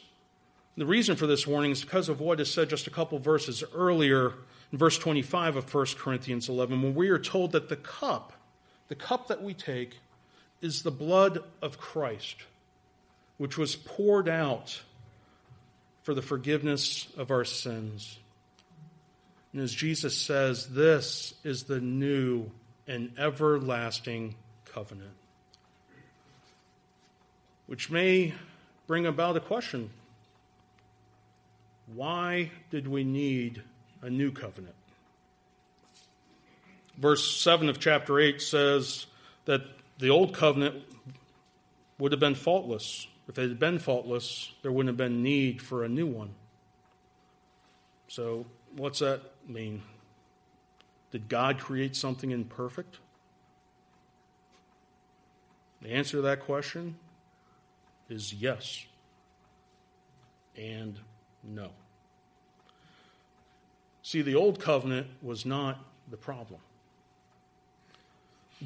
the 0.78 0.86
reason 0.86 1.16
for 1.16 1.28
this 1.28 1.48
warning 1.48 1.72
is 1.72 1.82
because 1.82 2.10
of 2.10 2.20
what 2.20 2.40
is 2.40 2.52
said 2.52 2.70
just 2.70 2.88
a 2.88 2.92
couple 2.92 3.18
verses 3.20 3.64
earlier 3.74 4.34
in 4.72 4.78
verse 4.78 4.98
25 4.98 5.56
of 5.56 5.74
1 5.74 5.86
Corinthians 5.98 6.50
11, 6.50 6.82
when 6.82 6.96
we 6.96 7.10
are 7.10 7.20
told 7.20 7.54
that 7.54 7.70
the 7.70 7.76
cup, 7.76 8.34
the 8.88 8.96
cup 8.96 9.28
that 9.28 9.42
we 9.42 9.54
take, 9.54 10.00
is 10.62 10.84
the 10.84 10.92
blood 10.92 11.44
of 11.62 11.78
Christ, 11.78 12.38
which 13.38 13.58
was 13.58 13.76
poured 13.76 14.28
out 14.28 14.82
for 16.04 16.14
the 16.14 16.22
forgiveness 16.22 17.08
of 17.18 17.32
our 17.32 17.46
sins. 17.46 18.20
And 19.54 19.62
as 19.62 19.74
Jesus 19.74 20.18
says, 20.18 20.68
this 20.68 21.34
is 21.44 21.64
the 21.64 21.80
new 21.80 22.52
and 22.88 23.12
everlasting 23.18 24.36
covenant, 24.66 25.16
which 27.68 27.90
may 27.90 28.34
bring 28.88 29.06
about 29.06 29.36
a 29.38 29.40
question 29.40 29.90
why 31.94 32.52
did 32.72 32.88
we 32.88 33.04
need 33.04 33.62
a 34.02 34.10
new 34.10 34.32
covenant? 34.32 34.76
Verse 36.98 37.40
7 37.40 37.70
of 37.70 37.80
chapter 37.80 38.20
8 38.20 38.42
says 38.42 39.06
that 39.46 39.62
the 40.00 40.10
old 40.10 40.34
covenant 40.34 40.84
would 42.00 42.12
have 42.12 42.20
been 42.20 42.36
faultless. 42.36 43.08
If 43.28 43.38
it 43.38 43.50
had 43.50 43.60
been 43.60 43.80
faultless, 43.80 44.52
there 44.62 44.72
wouldn't 44.72 44.90
have 44.90 44.98
been 44.98 45.22
need 45.22 45.62
for 45.62 45.84
a 45.84 45.90
new 45.90 46.08
one. 46.08 46.34
So, 48.08 48.46
what's 48.76 49.00
that 49.00 49.22
mean? 49.48 49.82
Did 51.12 51.28
God 51.28 51.60
create 51.60 51.96
something 51.96 52.32
imperfect? 52.32 52.98
The 55.82 55.90
answer 55.90 56.18
to 56.18 56.22
that 56.24 56.42
question 56.42 56.96
is 58.10 58.34
yes 58.34 58.86
and 60.58 61.00
no. 61.44 61.70
See, 64.02 64.22
the 64.22 64.36
old 64.36 64.60
covenant 64.60 65.08
was 65.22 65.46
not 65.46 65.80
the 66.10 66.18
problem. 66.18 66.60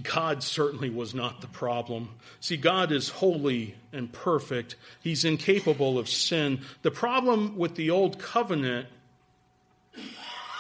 God 0.04 0.44
certainly 0.44 0.90
was 0.90 1.16
not 1.16 1.42
the 1.42 1.48
problem. 1.48 2.10
See, 2.40 2.58
God 2.58 2.92
is 2.92 3.10
holy 3.10 3.76
and 3.92 4.12
perfect. 4.12 4.76
He's 5.02 5.26
incapable 5.26 5.98
of 5.98 6.08
sin. 6.08 6.62
The 6.84 6.92
problem 6.92 7.58
with 7.58 7.76
the 7.76 7.90
old 7.90 8.20
covenant 8.20 8.88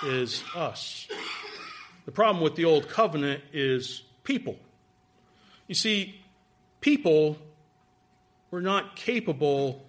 is 0.05 0.43
us. 0.55 1.07
The 2.05 2.11
problem 2.11 2.43
with 2.43 2.55
the 2.55 2.65
old 2.65 2.89
covenant 2.89 3.43
is 3.53 4.01
people. 4.23 4.57
You 5.67 5.75
see, 5.75 6.21
people 6.81 7.37
were 8.51 8.61
not 8.61 8.95
capable 8.95 9.85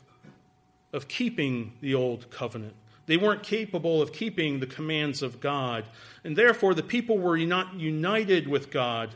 of 0.93 1.09
keeping 1.09 1.73
the 1.81 1.95
old 1.95 2.31
covenant. 2.31 2.75
They 3.07 3.17
weren't 3.17 3.43
capable 3.43 4.01
of 4.03 4.13
keeping 4.13 4.61
the 4.61 4.67
commands 4.67 5.23
of 5.23 5.41
God. 5.41 5.85
And 6.23 6.37
therefore, 6.37 6.75
the 6.75 6.83
people 6.83 7.19
were 7.19 7.39
not 7.39 7.75
united 7.75 8.47
with 8.47 8.71
God 8.71 9.11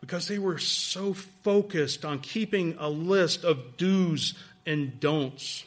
because 0.00 0.28
they 0.28 0.38
were 0.38 0.58
so 0.58 1.12
focused 1.12 2.04
on 2.04 2.20
keeping 2.20 2.76
a 2.78 2.88
list 2.88 3.44
of 3.44 3.76
do's 3.76 4.34
and 4.64 4.98
don'ts. 5.00 5.64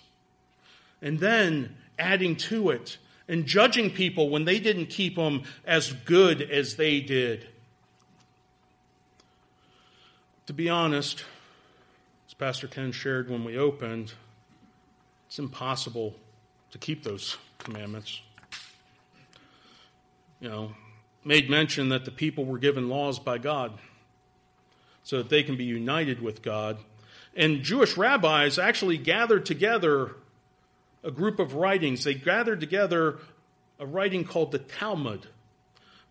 And 1.02 1.20
then 1.20 1.76
adding 2.00 2.36
to 2.36 2.70
it 2.70 2.98
and 3.28 3.46
judging 3.46 3.90
people 3.90 4.30
when 4.30 4.46
they 4.46 4.60
didn't 4.60 4.88
keep 4.88 5.16
them 5.16 5.44
as 5.66 5.94
good 5.94 6.42
as 6.42 6.76
they 6.76 7.00
did. 7.00 7.48
To 10.48 10.54
be 10.54 10.70
honest, 10.70 11.24
Pastor 12.42 12.68
Ken 12.68 12.92
shared 12.92 13.30
when 13.30 13.44
we 13.44 13.56
opened, 13.56 14.14
it's 15.28 15.38
impossible 15.38 16.16
to 16.72 16.80
keep 16.80 17.04
those 17.04 17.38
commandments. 17.60 18.20
You 20.40 20.50
know, 20.50 20.72
made 21.24 21.52
mention 21.52 21.90
that 21.90 22.04
the 22.04 22.10
people 22.10 22.46
were 22.46 22.58
given 22.58 22.90
laws 22.90 23.20
by 23.20 23.38
God 23.38 23.78
so 25.04 25.20
that 25.20 25.30
they 25.30 25.44
can 25.44 25.56
be 25.56 25.66
united 25.66 26.20
with 26.20 26.42
God. 26.42 26.80
And 27.36 27.62
Jewish 27.62 27.96
rabbis 27.96 28.58
actually 28.58 28.98
gathered 28.98 29.46
together 29.46 30.16
a 31.04 31.12
group 31.12 31.38
of 31.38 31.54
writings. 31.54 32.04
They 32.04 32.16
gathered 32.16 32.60
together 32.60 33.20
a 33.78 33.86
writing 33.86 34.24
called 34.24 34.52
the 34.52 34.58
Talmud, 34.58 35.28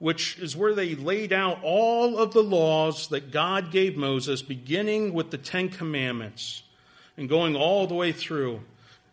which 0.00 0.38
is 0.38 0.56
where 0.56 0.74
they 0.74 0.94
laid 0.96 1.32
out 1.32 1.60
all 1.62 2.18
of 2.18 2.32
the 2.32 2.42
laws 2.42 3.08
that 3.08 3.30
God 3.30 3.70
gave 3.70 3.96
Moses, 3.96 4.40
beginning 4.42 5.12
with 5.12 5.30
the 5.30 5.38
Ten 5.38 5.68
Commandments 5.68 6.62
and 7.18 7.28
going 7.28 7.54
all 7.54 7.86
the 7.86 7.94
way 7.94 8.10
through. 8.10 8.62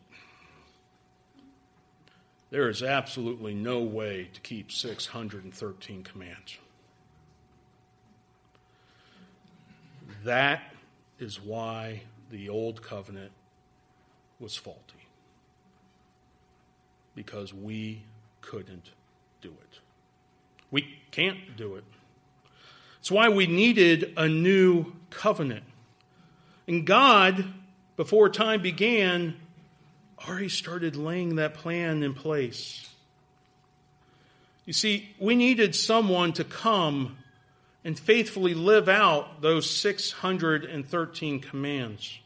There 2.52 2.68
is 2.68 2.84
absolutely 2.84 3.54
no 3.54 3.80
way 3.80 4.30
to 4.34 4.42
keep 4.42 4.72
613 4.72 6.04
commands. 6.04 6.58
That 10.24 10.62
is 11.20 11.40
why 11.40 12.02
the 12.32 12.50
old 12.50 12.82
covenant 12.82 13.32
was 14.40 14.56
faulty. 14.56 14.82
Because 17.16 17.54
we 17.54 18.02
couldn't 18.42 18.92
do 19.42 19.50
it. 19.50 19.80
We 20.72 20.98
can't 21.12 21.56
do 21.56 21.76
it. 21.76 21.84
It's 23.00 23.12
why 23.12 23.30
we 23.30 23.48
needed 23.48 24.14
a 24.18 24.28
new 24.28 24.94
covenant. 25.10 25.64
And 26.68 26.86
God, 26.86 27.46
before 28.00 28.30
time 28.30 28.62
began, 28.62 29.36
already 30.26 30.48
started 30.48 30.96
laying 30.96 31.36
that 31.36 31.54
plan 31.56 32.02
in 32.02 32.14
place. 32.14 32.88
You 34.66 34.72
see, 34.72 35.14
we 35.20 35.36
needed 35.36 35.76
someone 35.76 36.32
to 36.32 36.46
come 36.46 37.18
and 37.84 38.00
faithfully 38.00 38.54
live 38.54 38.88
out 38.88 39.42
those 39.42 39.70
613 39.70 41.42
commands. 41.42 42.20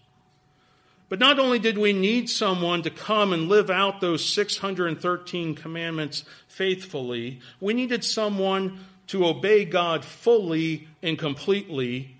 But 1.09 1.17
not 1.17 1.39
only 1.39 1.57
did 1.57 1.79
we 1.79 1.91
need 1.91 2.29
someone 2.29 2.83
to 2.83 2.91
come 2.91 3.33
and 3.33 3.49
live 3.49 3.71
out 3.71 3.99
those 3.99 4.23
613 4.23 5.55
commandments 5.55 6.23
faithfully, 6.47 7.39
we 7.59 7.73
needed 7.73 8.03
someone 8.03 8.85
to 9.07 9.25
obey 9.25 9.65
God 9.65 10.05
fully 10.05 10.87
and 11.01 11.17
completely, 11.17 12.15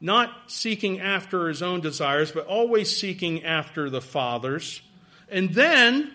not 0.00 0.30
seeking 0.46 1.00
after 1.00 1.48
his 1.48 1.62
own 1.62 1.80
desires, 1.80 2.32
but 2.32 2.46
always 2.46 2.94
seeking 2.94 3.44
after 3.44 3.88
the 3.88 4.00
Father's. 4.00 4.82
And 5.30 5.54
then 5.54 6.12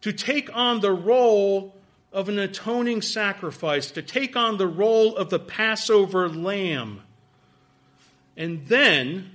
to 0.00 0.12
take 0.12 0.54
on 0.54 0.80
the 0.80 0.92
role 0.92 1.74
of 2.12 2.28
an 2.28 2.38
atoning 2.38 3.02
sacrifice, 3.02 3.90
to 3.92 4.02
take 4.02 4.36
on 4.36 4.58
the 4.58 4.66
role 4.66 5.16
of 5.16 5.30
the 5.30 5.38
Passover 5.38 6.28
lamb. 6.28 7.00
And 8.36 8.66
then, 8.66 9.30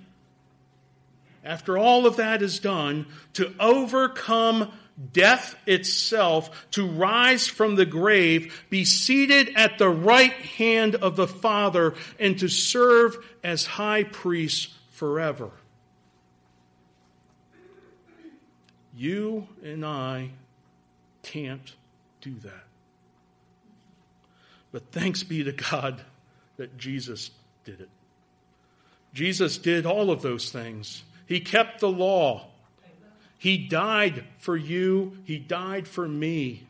after 1.43 1.77
all 1.77 2.05
of 2.05 2.17
that 2.17 2.41
is 2.41 2.59
done, 2.59 3.07
to 3.33 3.53
overcome 3.59 4.71
death 5.13 5.55
itself, 5.65 6.67
to 6.71 6.87
rise 6.87 7.47
from 7.47 7.75
the 7.75 7.85
grave, 7.85 8.65
be 8.69 8.83
seated 8.83 9.51
at 9.55 9.77
the 9.77 9.89
right 9.89 10.33
hand 10.33 10.95
of 10.95 11.15
the 11.15 11.27
Father, 11.27 11.93
and 12.19 12.39
to 12.39 12.47
serve 12.47 13.17
as 13.43 13.65
high 13.65 14.03
priest 14.03 14.69
forever. 14.91 15.51
You 18.95 19.47
and 19.63 19.85
I 19.85 20.31
can't 21.21 21.75
do 22.21 22.33
that. 22.39 22.63
But 24.71 24.91
thanks 24.91 25.23
be 25.23 25.43
to 25.43 25.51
God 25.51 26.01
that 26.57 26.77
Jesus 26.77 27.29
did 27.63 27.81
it. 27.81 27.89
Jesus 29.13 29.57
did 29.57 29.85
all 29.85 30.09
of 30.09 30.21
those 30.21 30.51
things. 30.51 31.03
He 31.27 31.39
kept 31.39 31.79
the 31.79 31.89
law. 31.89 32.47
He 33.37 33.57
died 33.57 34.23
for 34.39 34.57
you. 34.57 35.17
He 35.23 35.37
died 35.37 35.87
for 35.87 36.07
me. 36.07 36.67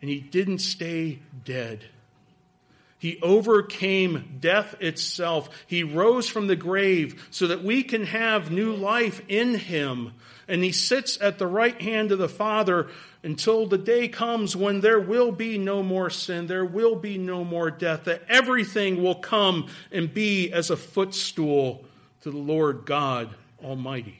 And 0.00 0.08
he 0.08 0.20
didn't 0.20 0.58
stay 0.58 1.18
dead. 1.44 1.84
He 2.98 3.18
overcame 3.22 4.36
death 4.40 4.74
itself. 4.80 5.48
He 5.66 5.82
rose 5.82 6.28
from 6.28 6.46
the 6.46 6.56
grave 6.56 7.28
so 7.30 7.46
that 7.46 7.64
we 7.64 7.82
can 7.82 8.04
have 8.04 8.50
new 8.50 8.74
life 8.74 9.22
in 9.26 9.54
him. 9.54 10.12
And 10.46 10.62
he 10.62 10.72
sits 10.72 11.18
at 11.20 11.38
the 11.38 11.46
right 11.46 11.80
hand 11.80 12.12
of 12.12 12.18
the 12.18 12.28
Father 12.28 12.88
until 13.22 13.66
the 13.66 13.78
day 13.78 14.08
comes 14.08 14.54
when 14.54 14.80
there 14.80 15.00
will 15.00 15.32
be 15.32 15.56
no 15.56 15.82
more 15.82 16.10
sin, 16.10 16.46
there 16.46 16.64
will 16.64 16.96
be 16.96 17.16
no 17.18 17.44
more 17.44 17.70
death, 17.70 18.04
that 18.04 18.22
everything 18.28 19.02
will 19.02 19.14
come 19.14 19.68
and 19.90 20.12
be 20.12 20.52
as 20.52 20.70
a 20.70 20.76
footstool 20.76 21.84
to 22.22 22.30
the 22.30 22.38
Lord 22.38 22.84
God 22.84 23.34
Almighty. 23.64 24.19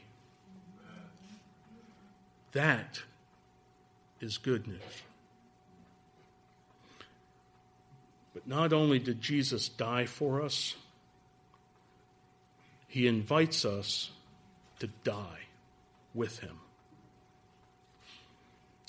That 2.52 3.00
is 4.20 4.38
good 4.38 4.66
news. 4.66 4.80
But 8.34 8.46
not 8.46 8.72
only 8.72 8.98
did 8.98 9.20
Jesus 9.20 9.68
die 9.68 10.06
for 10.06 10.42
us, 10.42 10.76
he 12.86 13.06
invites 13.06 13.64
us 13.64 14.10
to 14.78 14.88
die 15.04 15.46
with 16.14 16.40
him. 16.40 16.58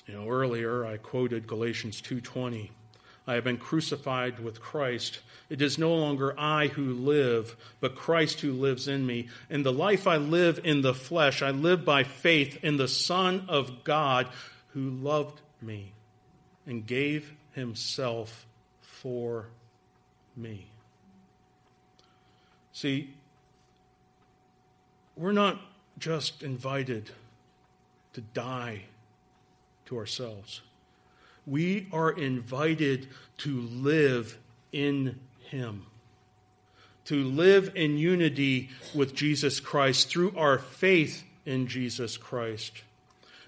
You 0.08 0.16
know, 0.16 0.28
earlier 0.28 0.86
I 0.86 0.98
quoted 0.98 1.48
Galatians 1.48 2.02
2:20. 2.02 2.72
I 3.28 3.36
have 3.36 3.44
been 3.44 3.58
crucified 3.58 4.40
with 4.40 4.62
Christ. 4.62 5.20
It 5.50 5.62
is 5.62 5.78
no 5.78 5.94
longer 5.94 6.34
I 6.40 6.68
who 6.68 6.94
live, 6.94 7.56
but 7.80 7.96
Christ 7.96 8.42
who 8.42 8.54
lives 8.54 8.88
in 8.88 9.06
me. 9.06 9.30
In 9.50 9.64
the 9.64 9.74
life 9.74 10.08
I 10.08 10.18
live 10.18 10.60
in 10.64 10.82
the 10.82 10.94
flesh, 10.94 11.42
I 11.42 11.52
live 11.52 11.86
by 11.86 12.04
faith 12.04 12.64
in 12.64 12.78
the 12.78 12.88
Son 12.88 13.46
of 13.48 13.84
God 13.84 14.28
who 14.70 14.90
loved 14.90 15.40
me 15.62 15.92
and 16.66 16.86
gave 16.86 17.34
himself 17.54 18.46
for 18.82 19.48
me. 20.36 20.68
See, 22.74 23.14
we're 25.16 25.32
not 25.32 25.60
just 25.98 26.42
invited 26.42 27.12
to 28.14 28.22
die 28.22 28.84
to 29.86 29.98
ourselves. 29.98 30.62
We 31.46 31.88
are 31.92 32.12
invited 32.12 33.08
to 33.40 33.62
live 33.62 34.38
in 34.72 35.20
Him, 35.50 35.86
to 37.06 37.24
live 37.24 37.72
in 37.76 37.98
unity 37.98 38.70
with 38.94 39.16
Jesus 39.16 39.60
Christ 39.60 40.10
through 40.10 40.34
our 40.38 40.60
faith 40.60 41.24
in 41.46 41.68
Jesus 41.68 42.18
Christ. 42.18 42.84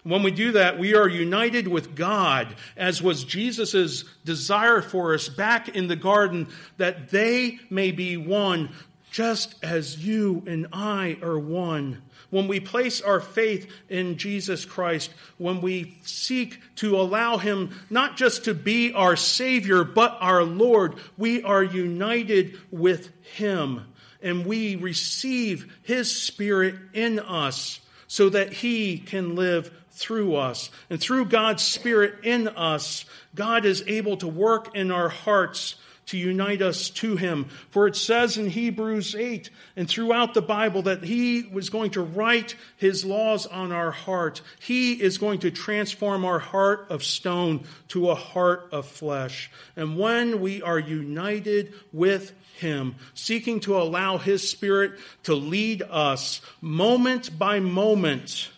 When 0.03 0.21
we 0.21 0.31
do 0.31 0.51
that, 0.53 0.77
we 0.77 0.95
are 0.95 1.07
united 1.07 1.67
with 1.67 1.95
God, 1.95 2.55
as 2.75 3.01
was 3.01 3.23
Jesus' 3.23 4.03
desire 4.25 4.81
for 4.81 5.13
us 5.13 5.29
back 5.29 5.69
in 5.69 5.87
the 5.87 5.95
garden, 5.95 6.49
that 6.77 7.09
they 7.09 7.59
may 7.69 7.91
be 7.91 8.17
one, 8.17 8.69
just 9.13 9.53
as 9.61 10.03
you 10.03 10.41
and 10.47 10.65
I 10.73 11.17
are 11.21 11.37
one. 11.37 12.01
When 12.31 12.47
we 12.47 12.59
place 12.59 12.99
our 12.99 13.19
faith 13.19 13.71
in 13.87 14.17
Jesus 14.17 14.65
Christ, 14.65 15.13
when 15.37 15.61
we 15.61 15.99
seek 16.01 16.59
to 16.77 16.99
allow 16.99 17.37
Him 17.37 17.79
not 17.91 18.17
just 18.17 18.45
to 18.45 18.55
be 18.55 18.91
our 18.91 19.15
Savior, 19.15 19.83
but 19.83 20.17
our 20.19 20.43
Lord, 20.43 20.95
we 21.15 21.43
are 21.43 21.63
united 21.63 22.59
with 22.71 23.11
Him 23.35 23.85
and 24.23 24.47
we 24.47 24.77
receive 24.77 25.71
His 25.83 26.11
Spirit 26.11 26.73
in 26.93 27.19
us 27.19 27.81
so 28.07 28.29
that 28.29 28.51
He 28.51 28.97
can 28.97 29.35
live 29.35 29.71
through 29.91 30.37
us. 30.37 30.71
And 30.89 30.99
through 30.99 31.25
God's 31.25 31.61
Spirit 31.61 32.23
in 32.23 32.47
us, 32.47 33.05
God 33.35 33.63
is 33.65 33.83
able 33.85 34.17
to 34.17 34.27
work 34.27 34.75
in 34.75 34.89
our 34.89 35.09
hearts 35.09 35.75
to 36.07 36.17
unite 36.17 36.61
us 36.61 36.89
to 36.89 37.15
him. 37.15 37.45
For 37.69 37.87
it 37.87 37.95
says 37.95 38.37
in 38.37 38.49
Hebrews 38.49 39.15
8 39.15 39.49
and 39.75 39.87
throughout 39.87 40.33
the 40.33 40.41
Bible 40.41 40.83
that 40.83 41.03
he 41.03 41.43
was 41.43 41.69
going 41.69 41.91
to 41.91 42.01
write 42.01 42.55
his 42.77 43.05
laws 43.05 43.45
on 43.45 43.71
our 43.71 43.91
heart. 43.91 44.41
He 44.59 44.93
is 44.93 45.17
going 45.17 45.39
to 45.39 45.51
transform 45.51 46.25
our 46.25 46.39
heart 46.39 46.87
of 46.89 47.03
stone 47.03 47.65
to 47.89 48.09
a 48.09 48.15
heart 48.15 48.69
of 48.71 48.85
flesh. 48.85 49.51
And 49.75 49.97
when 49.97 50.41
we 50.41 50.61
are 50.61 50.79
united 50.79 51.73
with 51.91 52.33
him, 52.57 52.95
seeking 53.13 53.59
to 53.61 53.77
allow 53.77 54.17
his 54.17 54.47
spirit 54.47 54.99
to 55.23 55.35
lead 55.35 55.81
us 55.89 56.41
moment 56.61 57.37
by 57.37 57.59
moment, 57.59 58.49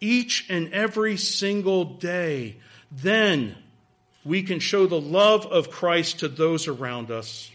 each 0.00 0.46
and 0.48 0.72
every 0.72 1.16
single 1.16 1.84
day, 1.84 2.56
then 2.90 3.56
we 4.26 4.42
can 4.42 4.58
show 4.58 4.86
the 4.86 5.00
love 5.00 5.46
of 5.46 5.70
Christ 5.70 6.18
to 6.20 6.28
those 6.28 6.66
around 6.66 7.10
us. 7.10 7.50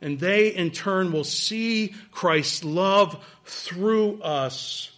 And 0.00 0.20
they, 0.20 0.48
in 0.48 0.70
turn, 0.70 1.12
will 1.12 1.24
see 1.24 1.94
Christ's 2.10 2.62
love 2.62 3.24
through 3.46 4.20
us 4.22 4.92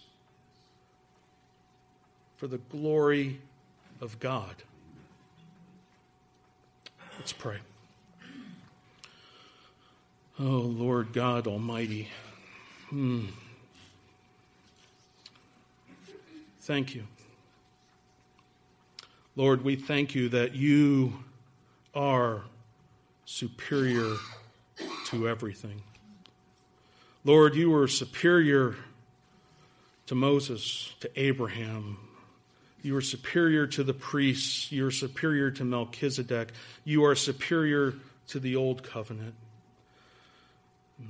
for 2.35 2.47
the 2.47 2.57
glory 2.57 3.39
of 4.01 4.19
God. 4.19 4.53
Let's 7.17 7.31
pray. 7.31 7.59
Oh, 10.39 10.43
Lord 10.43 11.13
God 11.13 11.47
Almighty. 11.47 12.09
Hmm. 12.89 13.27
Thank 16.61 16.95
you. 16.95 17.03
Lord, 19.37 19.63
we 19.63 19.75
thank 19.75 20.15
you 20.15 20.29
that 20.29 20.55
you 20.55 21.13
are 21.93 22.41
superior 23.25 24.15
to 25.05 25.29
everything. 25.29 25.83
Lord, 27.23 27.53
you 27.53 27.69
were 27.69 27.87
superior 27.87 28.73
to 30.07 30.15
Moses, 30.15 30.91
to 31.01 31.11
Abraham. 31.15 31.99
You 32.81 32.97
are 32.97 33.01
superior 33.01 33.67
to 33.67 33.83
the 33.83 33.93
priests. 33.93 34.71
You 34.71 34.87
are 34.87 34.91
superior 34.91 35.51
to 35.51 35.63
Melchizedek. 35.63 36.51
You 36.83 37.05
are 37.05 37.13
superior 37.13 37.93
to 38.29 38.39
the 38.39 38.55
old 38.55 38.81
covenant. 38.81 39.35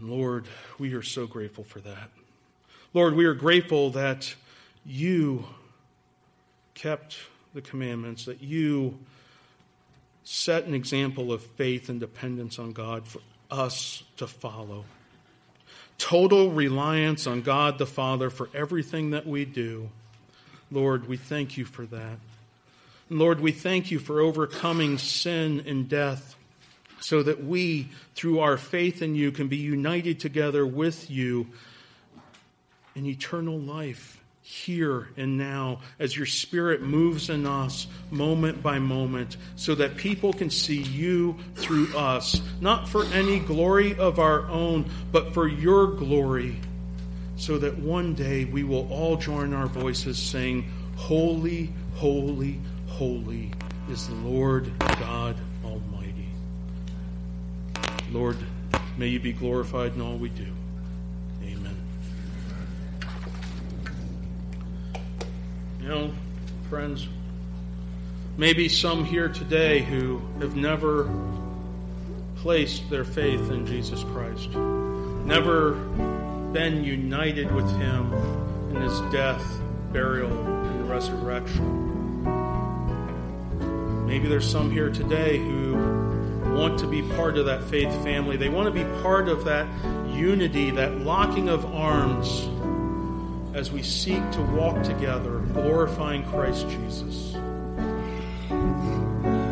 Lord, 0.02 0.48
we 0.78 0.94
are 0.96 1.02
so 1.02 1.28
grateful 1.28 1.64
for 1.64 1.80
that. 1.80 2.10
Lord, 2.94 3.16
we 3.16 3.24
are 3.24 3.34
grateful 3.34 3.92
that 3.92 4.36
you 4.86 5.46
kept 6.74 7.16
the 7.54 7.62
commandments, 7.62 8.26
that 8.26 8.42
you 8.42 8.98
set 10.24 10.66
an 10.66 10.74
example 10.74 11.32
of 11.32 11.42
faith 11.42 11.90
and 11.90 12.00
dependence 12.00 12.60
on 12.60 12.74
God 12.74 13.08
for 13.08 13.22
us 13.50 14.04
to 14.18 14.28
follow. 14.28 14.84
Total 15.98 16.52
reliance 16.52 17.26
on 17.28 17.42
God 17.42 17.78
the 17.78 17.86
Father 17.86 18.30
for 18.30 18.50
everything 18.54 19.12
that 19.12 19.26
we 19.26 19.46
do. 19.46 19.90
Lord, 20.70 21.08
we 21.08 21.18
thank 21.18 21.58
you 21.58 21.66
for 21.66 21.86
that. 21.86 22.18
Lord, 23.10 23.40
we 23.40 23.54
thank 23.54 23.90
you 23.90 24.00
for 24.00 24.20
overcoming 24.20 24.98
sin 24.98 25.64
and 25.66 25.88
death 25.88 26.36
so 27.00 27.24
that 27.24 27.44
we, 27.44 27.90
through 28.16 28.40
our 28.40 28.58
faith 28.58 29.02
in 29.02 29.16
you, 29.16 29.32
can 29.32 29.48
be 29.48 29.58
united 29.58 30.20
together 30.20 30.66
with 30.66 31.10
you 31.10 31.48
in 32.96 33.06
eternal 33.06 33.58
life 33.58 34.17
here 34.48 35.10
and 35.18 35.38
now 35.38 35.78
as 36.00 36.16
your 36.16 36.26
Spirit 36.26 36.82
moves 36.82 37.30
in 37.30 37.46
us 37.46 37.86
moment 38.12 38.64
by 38.64 38.80
moment 38.80 39.36
so 39.58 39.76
that 39.76 39.98
people 39.98 40.32
can 40.32 40.50
see 40.50 40.82
you 40.84 41.36
through 41.56 41.94
us, 41.98 42.42
not 42.62 42.88
for 42.88 43.04
any 43.08 43.40
glory 43.40 43.94
of 44.00 44.20
our 44.20 44.48
own, 44.48 44.90
but 45.12 45.34
for 45.34 45.50
your 45.50 45.88
glory, 45.88 46.58
so 47.36 47.58
that 47.58 47.78
one 47.78 48.14
day 48.14 48.46
we 48.46 48.64
will 48.64 48.90
all 48.90 49.18
join 49.18 49.54
our 49.54 49.68
voices 49.68 50.18
saying, 50.18 50.72
Holy, 50.96 51.70
holy, 51.96 52.58
holy 52.88 53.52
is 53.92 54.08
the 54.08 54.16
Lord 54.16 54.72
God 54.80 55.36
Almighty. 55.66 56.30
Lord, 58.14 58.38
may 58.98 59.08
you 59.08 59.20
be 59.20 59.34
glorified 59.34 59.94
in 59.96 60.02
all 60.02 60.16
we 60.16 60.30
do. 60.30 60.57
You 65.88 65.94
know, 65.94 66.12
friends, 66.70 67.08
maybe 68.36 68.68
some 68.68 69.06
here 69.06 69.30
today 69.30 69.80
who 69.80 70.22
have 70.42 70.54
never 70.54 71.10
placed 72.36 72.90
their 72.90 73.06
faith 73.06 73.50
in 73.52 73.66
Jesus 73.66 74.04
Christ, 74.04 74.50
never 74.50 75.76
been 76.52 76.84
united 76.84 77.50
with 77.54 77.70
Him 77.78 78.12
in 78.70 78.82
His 78.82 79.00
death, 79.14 79.42
burial, 79.94 80.30
and 80.30 80.90
resurrection. 80.90 82.26
Maybe 84.06 84.28
there's 84.28 84.52
some 84.52 84.70
here 84.70 84.90
today 84.90 85.38
who 85.38 85.74
want 86.54 86.80
to 86.80 86.88
be 86.88 87.02
part 87.02 87.38
of 87.38 87.46
that 87.46 87.64
faith 87.64 87.94
family. 88.04 88.36
They 88.36 88.50
want 88.50 88.68
to 88.68 88.74
be 88.74 88.84
part 89.02 89.30
of 89.30 89.46
that 89.46 89.66
unity, 90.10 90.70
that 90.72 90.98
locking 90.98 91.48
of 91.48 91.66
arms 91.74 92.50
as 93.58 93.72
we 93.72 93.82
seek 93.82 94.30
to 94.32 94.42
walk 94.42 94.84
together, 94.84 95.37
glorifying 95.54 96.24
Christ 96.26 96.68
Jesus. 96.70 97.36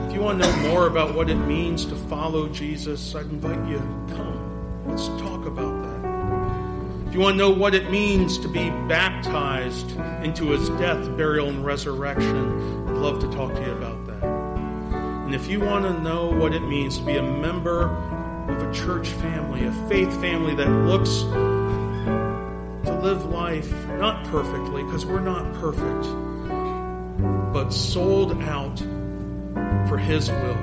If 0.07 0.13
you 0.13 0.21
want 0.21 0.41
to 0.41 0.47
know 0.47 0.69
more 0.69 0.87
about 0.87 1.13
what 1.15 1.29
it 1.29 1.35
means 1.35 1.85
to 1.85 1.95
follow 1.95 2.47
Jesus, 2.49 3.15
I'd 3.15 3.25
invite 3.25 3.67
you 3.69 3.77
to 3.77 4.15
come. 4.15 4.85
Let's 4.87 5.07
talk 5.21 5.45
about 5.45 5.81
that. 5.83 7.07
If 7.07 7.13
you 7.13 7.19
want 7.19 7.33
to 7.33 7.37
know 7.37 7.49
what 7.49 7.73
it 7.75 7.89
means 7.89 8.37
to 8.39 8.47
be 8.47 8.69
baptized 8.87 9.91
into 10.23 10.51
his 10.51 10.69
death, 10.69 11.15
burial, 11.17 11.49
and 11.49 11.65
resurrection, 11.65 12.87
I'd 12.87 12.97
love 12.97 13.19
to 13.19 13.27
talk 13.29 13.53
to 13.53 13.61
you 13.61 13.71
about 13.71 14.05
that. 14.07 14.23
And 14.23 15.33
if 15.33 15.47
you 15.47 15.59
want 15.59 15.85
to 15.85 15.99
know 16.01 16.27
what 16.27 16.53
it 16.53 16.61
means 16.61 16.97
to 16.99 17.03
be 17.03 17.15
a 17.15 17.23
member 17.23 17.89
of 18.47 18.61
a 18.61 18.73
church 18.73 19.07
family, 19.07 19.65
a 19.65 19.71
faith 19.89 20.11
family 20.21 20.55
that 20.55 20.69
looks 20.85 21.23
live 23.05 23.25
life 23.27 23.71
not 23.99 24.25
perfectly, 24.25 24.83
because 24.83 25.05
we're 25.05 25.19
not 25.19 25.53
perfect, 25.61 26.07
but 27.53 27.69
sold 27.69 28.31
out 28.41 28.79
for 29.87 29.95
His 29.95 30.31
will, 30.31 30.57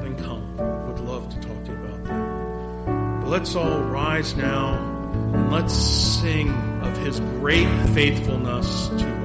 then 0.00 0.14
come. 0.16 0.56
Would 0.86 1.00
love 1.00 1.28
to 1.30 1.40
talk 1.40 1.64
to 1.64 1.72
you 1.72 1.78
about 1.78 2.04
that. 2.04 3.20
But 3.22 3.28
let's 3.30 3.56
all 3.56 3.80
rise 3.80 4.36
now 4.36 4.74
and 5.34 5.50
let's 5.50 5.74
sing 5.74 6.50
of 6.82 6.96
His 6.98 7.18
great 7.18 7.66
faithfulness 7.88 8.86
to 8.86 9.08
us. 9.08 9.19